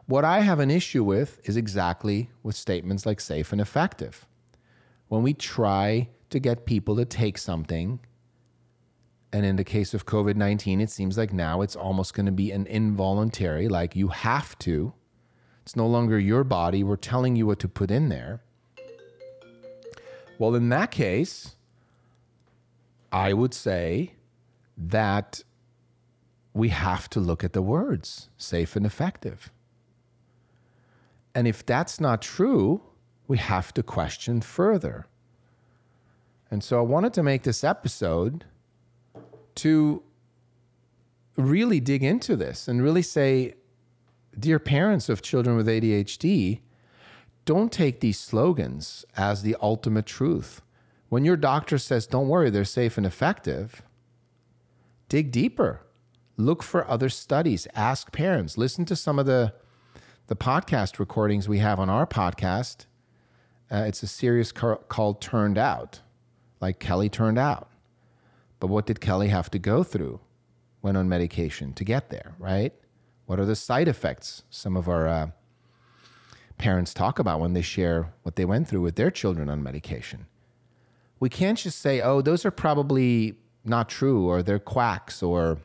What 0.06 0.24
I 0.24 0.40
have 0.40 0.58
an 0.58 0.68
issue 0.68 1.04
with 1.04 1.40
is 1.44 1.56
exactly 1.56 2.28
with 2.42 2.56
statements 2.56 3.06
like 3.06 3.20
safe 3.20 3.52
and 3.52 3.60
effective. 3.60 4.26
When 5.06 5.22
we 5.22 5.32
try 5.32 6.08
to 6.30 6.40
get 6.40 6.66
people 6.66 6.96
to 6.96 7.04
take 7.04 7.38
something, 7.38 8.00
and 9.32 9.46
in 9.46 9.54
the 9.54 9.62
case 9.62 9.94
of 9.94 10.06
COVID 10.06 10.34
19, 10.34 10.80
it 10.80 10.90
seems 10.90 11.16
like 11.16 11.32
now 11.32 11.60
it's 11.60 11.76
almost 11.76 12.14
going 12.14 12.26
to 12.26 12.32
be 12.32 12.50
an 12.50 12.66
involuntary, 12.66 13.68
like 13.68 13.94
you 13.94 14.08
have 14.08 14.58
to. 14.58 14.92
It's 15.62 15.76
no 15.76 15.86
longer 15.86 16.18
your 16.18 16.42
body. 16.42 16.82
We're 16.82 16.96
telling 16.96 17.36
you 17.36 17.46
what 17.46 17.60
to 17.60 17.68
put 17.68 17.92
in 17.92 18.08
there. 18.08 18.42
Well, 20.36 20.56
in 20.56 20.68
that 20.70 20.90
case, 20.90 21.54
I 23.12 23.34
would 23.34 23.54
say 23.54 24.14
that 24.76 25.44
we 26.56 26.70
have 26.70 27.10
to 27.10 27.20
look 27.20 27.44
at 27.44 27.52
the 27.52 27.60
words 27.60 28.30
safe 28.38 28.76
and 28.76 28.86
effective. 28.86 29.50
And 31.34 31.46
if 31.46 31.66
that's 31.66 32.00
not 32.00 32.22
true, 32.22 32.80
we 33.28 33.36
have 33.36 33.74
to 33.74 33.82
question 33.82 34.40
further. 34.40 35.06
And 36.50 36.64
so 36.64 36.78
I 36.78 36.80
wanted 36.80 37.12
to 37.12 37.22
make 37.22 37.42
this 37.42 37.62
episode 37.62 38.46
to 39.56 40.02
really 41.36 41.78
dig 41.78 42.02
into 42.02 42.36
this 42.36 42.68
and 42.68 42.82
really 42.82 43.02
say, 43.02 43.52
dear 44.38 44.58
parents 44.58 45.10
of 45.10 45.20
children 45.20 45.56
with 45.56 45.66
ADHD, 45.66 46.60
don't 47.44 47.70
take 47.70 48.00
these 48.00 48.18
slogans 48.18 49.04
as 49.14 49.42
the 49.42 49.56
ultimate 49.60 50.06
truth. 50.06 50.62
When 51.10 51.26
your 51.26 51.36
doctor 51.36 51.76
says, 51.76 52.06
don't 52.06 52.28
worry, 52.28 52.48
they're 52.48 52.64
safe 52.64 52.96
and 52.96 53.04
effective, 53.04 53.82
dig 55.10 55.30
deeper. 55.30 55.82
Look 56.36 56.62
for 56.62 56.88
other 56.88 57.08
studies. 57.08 57.66
Ask 57.74 58.12
parents. 58.12 58.58
Listen 58.58 58.84
to 58.86 58.96
some 58.96 59.18
of 59.18 59.26
the, 59.26 59.54
the 60.26 60.36
podcast 60.36 60.98
recordings 60.98 61.48
we 61.48 61.58
have 61.58 61.80
on 61.80 61.88
our 61.88 62.06
podcast. 62.06 62.84
Uh, 63.70 63.84
it's 63.86 64.02
a 64.02 64.06
series 64.06 64.52
ca- 64.52 64.76
called 64.76 65.20
Turned 65.20 65.56
Out, 65.56 66.00
like 66.60 66.78
Kelly 66.78 67.08
turned 67.08 67.38
out. 67.38 67.70
But 68.60 68.68
what 68.68 68.86
did 68.86 69.00
Kelly 69.00 69.28
have 69.28 69.50
to 69.50 69.58
go 69.58 69.82
through 69.82 70.20
when 70.82 70.94
on 70.94 71.08
medication 71.08 71.72
to 71.74 71.84
get 71.84 72.10
there, 72.10 72.34
right? 72.38 72.72
What 73.24 73.40
are 73.40 73.46
the 73.46 73.56
side 73.56 73.88
effects? 73.88 74.42
Some 74.50 74.76
of 74.76 74.88
our 74.88 75.08
uh, 75.08 75.30
parents 76.58 76.94
talk 76.94 77.18
about 77.18 77.40
when 77.40 77.54
they 77.54 77.62
share 77.62 78.12
what 78.22 78.36
they 78.36 78.44
went 78.44 78.68
through 78.68 78.82
with 78.82 78.96
their 78.96 79.10
children 79.10 79.48
on 79.48 79.62
medication. 79.62 80.26
We 81.18 81.28
can't 81.28 81.58
just 81.58 81.80
say, 81.80 82.02
oh, 82.02 82.20
those 82.20 82.44
are 82.44 82.50
probably 82.50 83.36
not 83.64 83.88
true, 83.88 84.28
or 84.28 84.42
they're 84.42 84.58
quacks, 84.58 85.22
or 85.22 85.58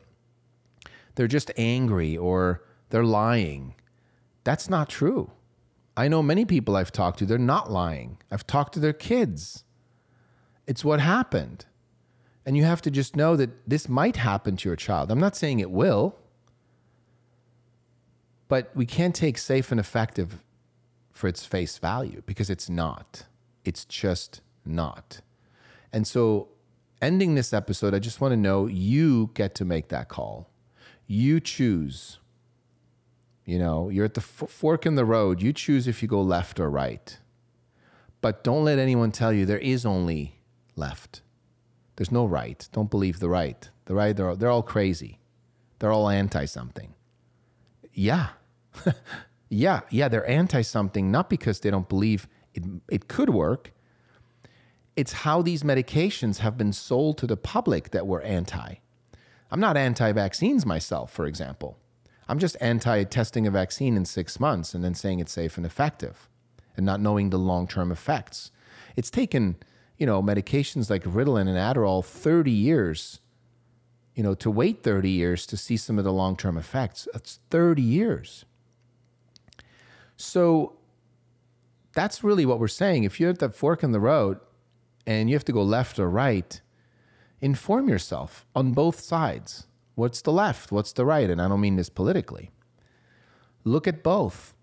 they're 1.14 1.26
just 1.26 1.50
angry, 1.56 2.16
or 2.16 2.62
they're 2.90 3.04
lying. 3.04 3.74
That's 4.44 4.68
not 4.68 4.88
true. 4.88 5.30
I 5.96 6.08
know 6.08 6.22
many 6.22 6.44
people 6.44 6.76
I've 6.76 6.92
talked 6.92 7.18
to, 7.18 7.26
they're 7.26 7.38
not 7.38 7.70
lying. 7.70 8.18
I've 8.30 8.46
talked 8.46 8.74
to 8.74 8.80
their 8.80 8.92
kids. 8.92 9.64
It's 10.66 10.84
what 10.84 11.00
happened. 11.00 11.66
And 12.46 12.56
you 12.56 12.64
have 12.64 12.82
to 12.82 12.90
just 12.90 13.14
know 13.14 13.36
that 13.36 13.50
this 13.68 13.88
might 13.88 14.16
happen 14.16 14.56
to 14.56 14.68
your 14.68 14.76
child. 14.76 15.10
I'm 15.10 15.20
not 15.20 15.36
saying 15.36 15.60
it 15.60 15.70
will, 15.70 16.16
but 18.48 18.70
we 18.74 18.84
can't 18.84 19.14
take 19.14 19.38
safe 19.38 19.70
and 19.70 19.78
effective 19.78 20.42
for 21.12 21.28
its 21.28 21.44
face 21.44 21.78
value 21.78 22.22
because 22.26 22.50
it's 22.50 22.68
not. 22.68 23.26
It's 23.64 23.84
just 23.84 24.40
not. 24.64 25.20
And 25.92 26.06
so, 26.06 26.48
ending 27.00 27.34
this 27.34 27.52
episode, 27.52 27.94
I 27.94 27.98
just 27.98 28.20
want 28.20 28.32
to 28.32 28.36
know 28.36 28.66
you 28.66 29.30
get 29.34 29.54
to 29.56 29.64
make 29.64 29.88
that 29.88 30.08
call. 30.08 30.50
You 31.12 31.40
choose. 31.40 32.20
You 33.44 33.58
know, 33.58 33.90
you're 33.90 34.06
at 34.06 34.14
the 34.14 34.22
f- 34.22 34.48
fork 34.48 34.86
in 34.86 34.94
the 34.94 35.04
road. 35.04 35.42
You 35.42 35.52
choose 35.52 35.86
if 35.86 36.00
you 36.00 36.08
go 36.08 36.22
left 36.22 36.58
or 36.58 36.70
right. 36.70 37.18
But 38.22 38.42
don't 38.42 38.64
let 38.64 38.78
anyone 38.78 39.12
tell 39.12 39.30
you 39.30 39.44
there 39.44 39.58
is 39.58 39.84
only 39.84 40.40
left. 40.74 41.20
There's 41.96 42.10
no 42.10 42.24
right. 42.24 42.66
Don't 42.72 42.90
believe 42.90 43.18
the 43.18 43.28
right. 43.28 43.68
The 43.84 43.94
right, 43.94 44.16
they're, 44.16 44.34
they're 44.34 44.48
all 44.48 44.62
crazy. 44.62 45.18
They're 45.80 45.92
all 45.92 46.08
anti 46.08 46.46
something. 46.46 46.94
Yeah. 47.92 48.28
yeah, 49.50 49.80
yeah, 49.90 50.08
they're 50.08 50.26
anti 50.26 50.62
something, 50.62 51.10
not 51.10 51.28
because 51.28 51.60
they 51.60 51.70
don't 51.70 51.90
believe 51.90 52.26
it, 52.54 52.64
it 52.88 53.08
could 53.08 53.28
work. 53.28 53.74
It's 54.96 55.12
how 55.12 55.42
these 55.42 55.62
medications 55.62 56.38
have 56.38 56.56
been 56.56 56.72
sold 56.72 57.18
to 57.18 57.26
the 57.26 57.36
public 57.36 57.90
that 57.90 58.06
we're 58.06 58.22
anti. 58.22 58.76
I'm 59.52 59.60
not 59.60 59.76
anti 59.76 60.12
vaccines 60.12 60.64
myself, 60.64 61.12
for 61.12 61.26
example. 61.26 61.78
I'm 62.26 62.38
just 62.38 62.56
anti 62.62 63.04
testing 63.04 63.46
a 63.46 63.50
vaccine 63.50 63.98
in 63.98 64.06
six 64.06 64.40
months 64.40 64.72
and 64.72 64.82
then 64.82 64.94
saying 64.94 65.20
it's 65.20 65.32
safe 65.32 65.58
and 65.58 65.66
effective 65.66 66.30
and 66.74 66.86
not 66.86 67.02
knowing 67.02 67.28
the 67.28 67.38
long 67.38 67.68
term 67.68 67.92
effects. 67.92 68.50
It's 68.96 69.10
taken, 69.10 69.56
you 69.98 70.06
know, 70.06 70.22
medications 70.22 70.88
like 70.88 71.04
Ritalin 71.04 71.48
and 71.48 71.58
Adderall 71.58 72.02
30 72.02 72.50
years, 72.50 73.20
you 74.14 74.22
know, 74.22 74.34
to 74.36 74.50
wait 74.50 74.82
30 74.82 75.10
years 75.10 75.44
to 75.48 75.58
see 75.58 75.76
some 75.76 75.98
of 75.98 76.04
the 76.04 76.14
long 76.14 76.34
term 76.34 76.56
effects. 76.56 77.06
That's 77.12 77.38
30 77.50 77.82
years. 77.82 78.46
So 80.16 80.78
that's 81.92 82.24
really 82.24 82.46
what 82.46 82.58
we're 82.58 82.68
saying. 82.68 83.04
If 83.04 83.20
you're 83.20 83.28
at 83.28 83.38
that 83.40 83.54
fork 83.54 83.82
in 83.82 83.92
the 83.92 84.00
road 84.00 84.40
and 85.06 85.28
you 85.28 85.36
have 85.36 85.44
to 85.44 85.52
go 85.52 85.62
left 85.62 85.98
or 85.98 86.08
right, 86.08 86.58
inform 87.42 87.88
yourself 87.88 88.46
on 88.54 88.72
both 88.72 89.00
sides. 89.00 89.66
What's 89.96 90.22
the 90.22 90.32
left? 90.32 90.72
What's 90.72 90.92
the 90.92 91.04
right? 91.04 91.28
And 91.28 91.42
I 91.42 91.48
don't 91.48 91.60
mean 91.60 91.76
this 91.76 91.90
politically. 91.90 92.50
Look 93.64 93.86
at 93.86 94.02
both. 94.02 94.54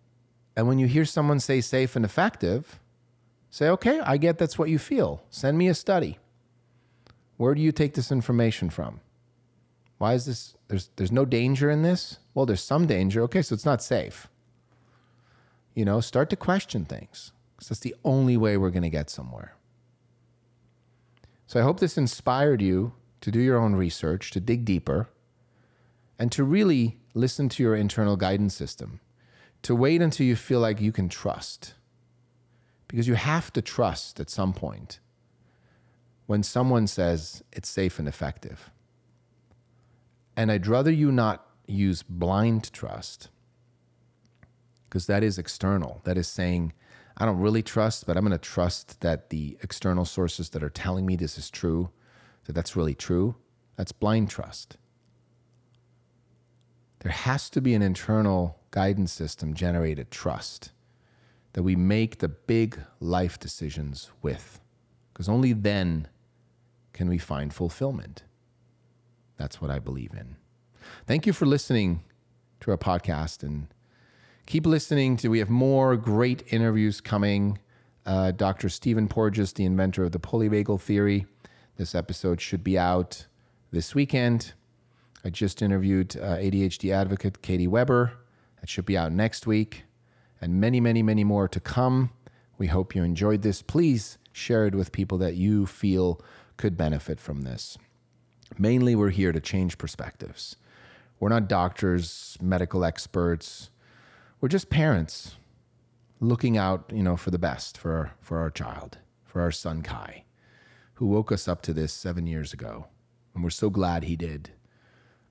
And 0.56 0.68
when 0.68 0.80
you 0.80 0.88
hear 0.88 1.06
someone 1.06 1.40
say 1.40 1.62
safe 1.62 1.96
and 1.96 2.04
effective, 2.04 2.80
say, 3.50 3.70
okay, 3.70 4.00
I 4.00 4.18
get 4.18 4.38
that's 4.38 4.58
what 4.58 4.70
you 4.70 4.80
feel. 4.80 5.22
Send 5.30 5.58
me 5.58 5.68
a 5.68 5.76
study. 5.76 6.18
Where 7.38 7.54
do 7.54 7.62
you 7.62 7.72
take 7.72 7.94
this 7.94 8.12
information 8.12 8.70
from? 8.70 9.02
Why 9.98 10.14
is 10.14 10.26
this? 10.26 10.56
There's, 10.68 10.90
there's 10.96 11.12
no 11.12 11.26
danger 11.26 11.70
in 11.70 11.84
this? 11.84 12.18
Well, 12.34 12.46
there's 12.46 12.64
some 12.64 12.88
danger. 12.88 13.22
Okay, 13.24 13.42
so 13.42 13.54
it's 13.54 13.66
not 13.66 13.84
safe. 13.84 14.28
You 15.76 15.86
know, 15.86 16.00
start 16.00 16.30
to 16.32 16.36
question 16.36 16.86
things 16.86 17.32
because 17.56 17.70
that's 17.70 17.82
the 17.82 17.96
only 18.04 18.38
way 18.38 18.58
we're 18.58 18.70
going 18.70 18.84
to 18.84 18.90
get 18.90 19.10
somewhere. 19.10 19.54
So 21.50 21.60
I 21.60 21.64
hope 21.64 21.80
this 21.80 21.98
inspired 21.98 22.62
you 22.62 22.94
to 23.22 23.32
do 23.32 23.40
your 23.40 23.58
own 23.58 23.74
research, 23.74 24.30
to 24.32 24.40
dig 24.40 24.66
deeper, 24.66 25.10
and 26.20 26.32
to 26.32 26.44
really 26.44 27.00
listen 27.16 27.50
to 27.50 27.64
your 27.64 27.76
internal 27.76 28.16
guidance 28.16 28.54
system, 28.54 29.00
to 29.64 29.74
wait 29.74 30.00
until 30.00 30.28
you 30.28 30.36
feel 30.36 30.60
like 30.60 30.80
you 30.80 30.92
can 30.92 31.10
trust. 31.10 31.74
Because 32.88 33.08
you 33.08 33.16
have 33.16 33.52
to 33.54 33.64
trust 33.64 34.20
at 34.20 34.30
some 34.30 34.54
point 34.54 35.00
when 36.28 36.44
someone 36.44 36.86
says 36.86 37.44
it's 37.52 37.68
safe 37.68 37.98
and 37.98 38.08
effective. 38.08 38.70
And 40.38 40.52
I'd 40.52 40.68
rather 40.68 40.92
you 40.92 41.12
not 41.12 41.48
use 41.66 42.04
blind 42.04 42.72
trust, 42.72 43.30
because 44.88 45.08
that 45.08 45.24
is 45.24 45.40
external. 45.40 46.02
That 46.04 46.16
is 46.16 46.28
saying, 46.28 46.74
I 47.20 47.26
don't 47.26 47.40
really 47.40 47.62
trust, 47.62 48.06
but 48.06 48.16
I'm 48.16 48.24
going 48.24 48.32
to 48.32 48.38
trust 48.38 49.02
that 49.02 49.30
the 49.30 49.58
external 49.62 50.06
sources 50.06 50.50
that 50.52 50.64
are 50.64 50.70
telling 50.70 51.06
me 51.06 51.16
this 51.16 51.38
is 51.38 51.50
true, 51.50 51.90
that 52.46 52.54
that's 52.54 52.76
really 52.76 52.96
true. 52.96 53.36
That's 53.76 53.92
blind 53.92 54.30
trust. 54.30 54.78
There 57.00 57.12
has 57.12 57.50
to 57.52 57.62
be 57.62 57.74
an 57.74 57.82
internal 57.82 58.60
guidance 58.72 59.12
system 59.12 59.54
generated 59.54 60.12
trust 60.12 60.72
that 61.54 61.64
we 61.64 61.76
make 61.76 62.20
the 62.20 62.30
big 62.30 62.80
life 63.00 63.40
decisions 63.40 64.12
with, 64.22 64.62
because 65.12 65.28
only 65.28 65.54
then 65.54 66.08
can 66.94 67.10
we 67.10 67.18
find 67.18 67.54
fulfillment. 67.54 68.24
That's 69.38 69.62
what 69.62 69.72
I 69.72 69.80
believe 69.80 70.12
in. 70.14 70.36
Thank 71.06 71.26
you 71.26 71.34
for 71.34 71.46
listening 71.46 72.04
to 72.60 72.72
our 72.72 72.78
podcast 72.78 73.44
and 73.44 73.68
keep 74.50 74.66
listening 74.66 75.16
to 75.16 75.28
we 75.28 75.38
have 75.38 75.50
more 75.52 75.96
great 75.96 76.44
interviews 76.52 77.00
coming. 77.00 77.60
Uh, 78.04 78.32
dr 78.32 78.68
stephen 78.68 79.08
porges 79.08 79.54
the 79.54 79.64
inventor 79.64 80.04
of 80.04 80.12
the 80.12 80.20
polyvagal 80.20 80.82
theory. 80.82 81.28
This 81.78 81.94
episode 81.94 82.42
should 82.42 82.64
be 82.64 82.76
out 82.76 83.28
this 83.72 83.94
weekend. 83.94 84.54
I 85.24 85.30
just 85.30 85.62
interviewed 85.62 86.18
uh, 86.18 86.38
adhd 86.38 86.92
advocate 86.92 87.44
katie 87.44 87.68
weber. 87.68 88.14
That 88.60 88.70
should 88.70 88.88
be 88.88 88.98
out 88.98 89.12
next 89.12 89.46
week. 89.46 89.84
And 90.42 90.60
many 90.60 90.80
many 90.80 91.04
many 91.04 91.24
more 91.24 91.48
to 91.48 91.60
come. 91.60 92.10
We 92.58 92.68
hope 92.68 92.96
you 92.96 93.04
enjoyed 93.04 93.44
this. 93.44 93.62
Please 93.62 94.18
share 94.32 94.66
it 94.66 94.74
with 94.74 94.92
people 94.92 95.20
that 95.20 95.36
you 95.36 95.68
feel 95.68 96.22
could 96.58 96.76
benefit 96.76 97.20
from 97.20 97.44
this. 97.44 97.78
Mainly 98.58 98.96
we're 98.96 99.12
here 99.12 99.32
to 99.32 99.40
change 99.40 99.78
perspectives. 99.78 100.56
We're 101.20 101.30
not 101.30 101.48
doctors 101.48 102.36
medical 102.42 102.84
experts 102.84 103.70
we're 104.42 104.50
just 104.50 104.70
parents 104.70 105.36
looking 106.20 106.58
out, 106.58 106.92
you 106.94 107.04
know, 107.04 107.18
for 107.18 107.32
the 107.32 107.40
best 107.40 107.78
for 107.78 107.92
our, 107.92 108.12
for 108.22 108.40
our 108.40 108.50
child, 108.50 108.98
for 109.24 109.42
our 109.42 109.52
son 109.52 109.82
Kai, 109.82 110.24
who 110.96 111.08
woke 111.08 111.32
us 111.32 111.48
up 111.48 111.62
to 111.64 111.74
this 111.74 111.94
seven 111.94 112.28
years 112.28 112.54
ago. 112.54 112.88
And 113.34 113.44
we're 113.44 113.50
so 113.50 113.70
glad 113.70 114.04
he 114.04 114.16
did 114.16 114.52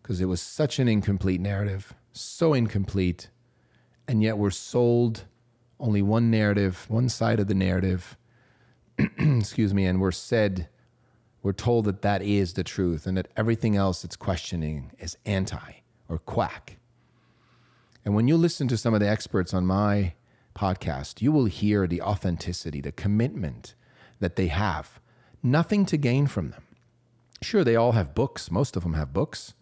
because 0.03 0.21
it 0.21 0.27
was 0.27 0.41
such 0.41 0.79
an 0.79 0.89
incomplete 0.89 1.41
narrative, 1.41 1.95
so 2.13 2.55
incomplete. 2.55 3.29
And 4.07 4.23
yet 4.23 4.39
we're 4.39 4.51
sold 4.51 5.25
only 5.81 6.03
one 6.03 6.31
narrative, 6.31 6.87
one 6.89 7.09
side 7.09 7.41
of 7.41 7.47
the 7.47 7.55
narrative, 7.55 8.17
excuse 8.99 9.75
me, 9.75 9.85
and 9.85 10.01
we're 10.01 10.11
said, 10.11 10.69
we're 11.43 11.53
told 11.53 11.85
that 11.85 12.03
that 12.03 12.23
is 12.23 12.55
the 12.55 12.65
truth 12.65 13.07
and 13.07 13.17
that 13.17 13.29
everything 13.37 13.77
else 13.77 14.05
it's 14.05 14.17
questioning 14.17 14.91
is 14.99 15.17
anti 15.25 15.83
or 16.09 16.19
quack. 16.19 16.78
And 18.05 18.15
when 18.15 18.29
you 18.29 18.37
listen 18.37 18.69
to 18.69 18.77
some 18.77 18.95
of 18.95 19.01
the 19.01 19.09
experts 19.09 19.53
on 19.53 19.67
my 19.67 20.15
podcast, 20.55 21.21
you 21.21 21.31
will 21.31 21.45
hear 21.45 21.87
the 21.87 22.03
authenticity, 22.03 22.81
the 22.81 22.93
commitment 22.93 23.75
that 24.21 24.37
they 24.37 24.49
have. 24.49 25.01
Nothing 25.43 25.87
to 25.87 25.97
gain 25.97 26.27
from 26.27 26.51
them. 26.51 26.63
Sure, 27.41 27.63
they 27.63 27.77
all 27.77 27.93
have 27.93 28.15
books. 28.15 28.51
Most 28.51 28.77
of 28.77 28.83
them 28.83 28.95
have 28.95 29.13
books. 29.13 29.55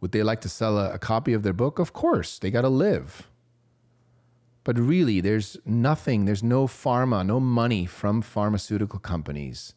Would 0.00 0.12
they 0.12 0.22
like 0.22 0.40
to 0.42 0.48
sell 0.48 0.78
a, 0.78 0.92
a 0.94 0.98
copy 0.98 1.32
of 1.32 1.42
their 1.42 1.52
book? 1.52 1.78
Of 1.78 1.92
course, 1.92 2.38
they 2.38 2.50
got 2.50 2.62
to 2.62 2.68
live. 2.68 3.28
But 4.62 4.78
really, 4.78 5.20
there's 5.20 5.56
nothing, 5.64 6.26
there's 6.26 6.42
no 6.42 6.66
pharma, 6.66 7.26
no 7.26 7.40
money 7.40 7.86
from 7.86 8.22
pharmaceutical 8.22 8.98
companies 8.98 9.74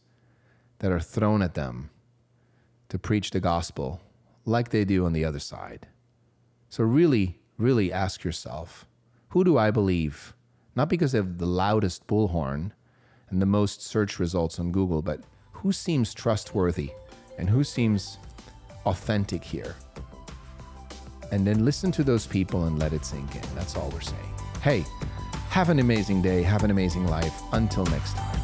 that 0.79 0.91
are 0.91 0.99
thrown 0.99 1.41
at 1.41 1.55
them 1.55 1.89
to 2.89 2.99
preach 2.99 3.31
the 3.31 3.39
gospel 3.39 4.01
like 4.45 4.69
they 4.69 4.85
do 4.85 5.05
on 5.05 5.13
the 5.13 5.25
other 5.25 5.39
side. 5.39 5.87
So, 6.69 6.83
really, 6.83 7.39
really 7.57 7.91
ask 7.91 8.23
yourself 8.23 8.85
who 9.29 9.43
do 9.43 9.57
I 9.57 9.71
believe? 9.71 10.35
Not 10.75 10.89
because 10.89 11.11
they 11.11 11.17
have 11.17 11.39
the 11.39 11.47
loudest 11.47 12.05
bullhorn 12.05 12.71
and 13.29 13.41
the 13.41 13.47
most 13.47 13.81
search 13.81 14.19
results 14.19 14.59
on 14.59 14.71
Google, 14.71 15.01
but 15.01 15.21
who 15.51 15.71
seems 15.71 16.13
trustworthy 16.13 16.91
and 17.39 17.49
who 17.49 17.63
seems 17.63 18.19
authentic 18.85 19.43
here? 19.43 19.75
And 21.31 21.47
then 21.47 21.65
listen 21.65 21.91
to 21.93 22.03
those 22.03 22.27
people 22.27 22.65
and 22.65 22.77
let 22.77 22.93
it 22.93 23.05
sink 23.05 23.35
in. 23.35 23.41
That's 23.55 23.75
all 23.75 23.89
we're 23.89 24.01
saying. 24.01 24.33
Hey, 24.61 24.85
have 25.49 25.69
an 25.69 25.79
amazing 25.79 26.21
day, 26.21 26.43
have 26.43 26.63
an 26.63 26.69
amazing 26.69 27.07
life. 27.07 27.41
Until 27.53 27.85
next 27.87 28.15
time. 28.15 28.42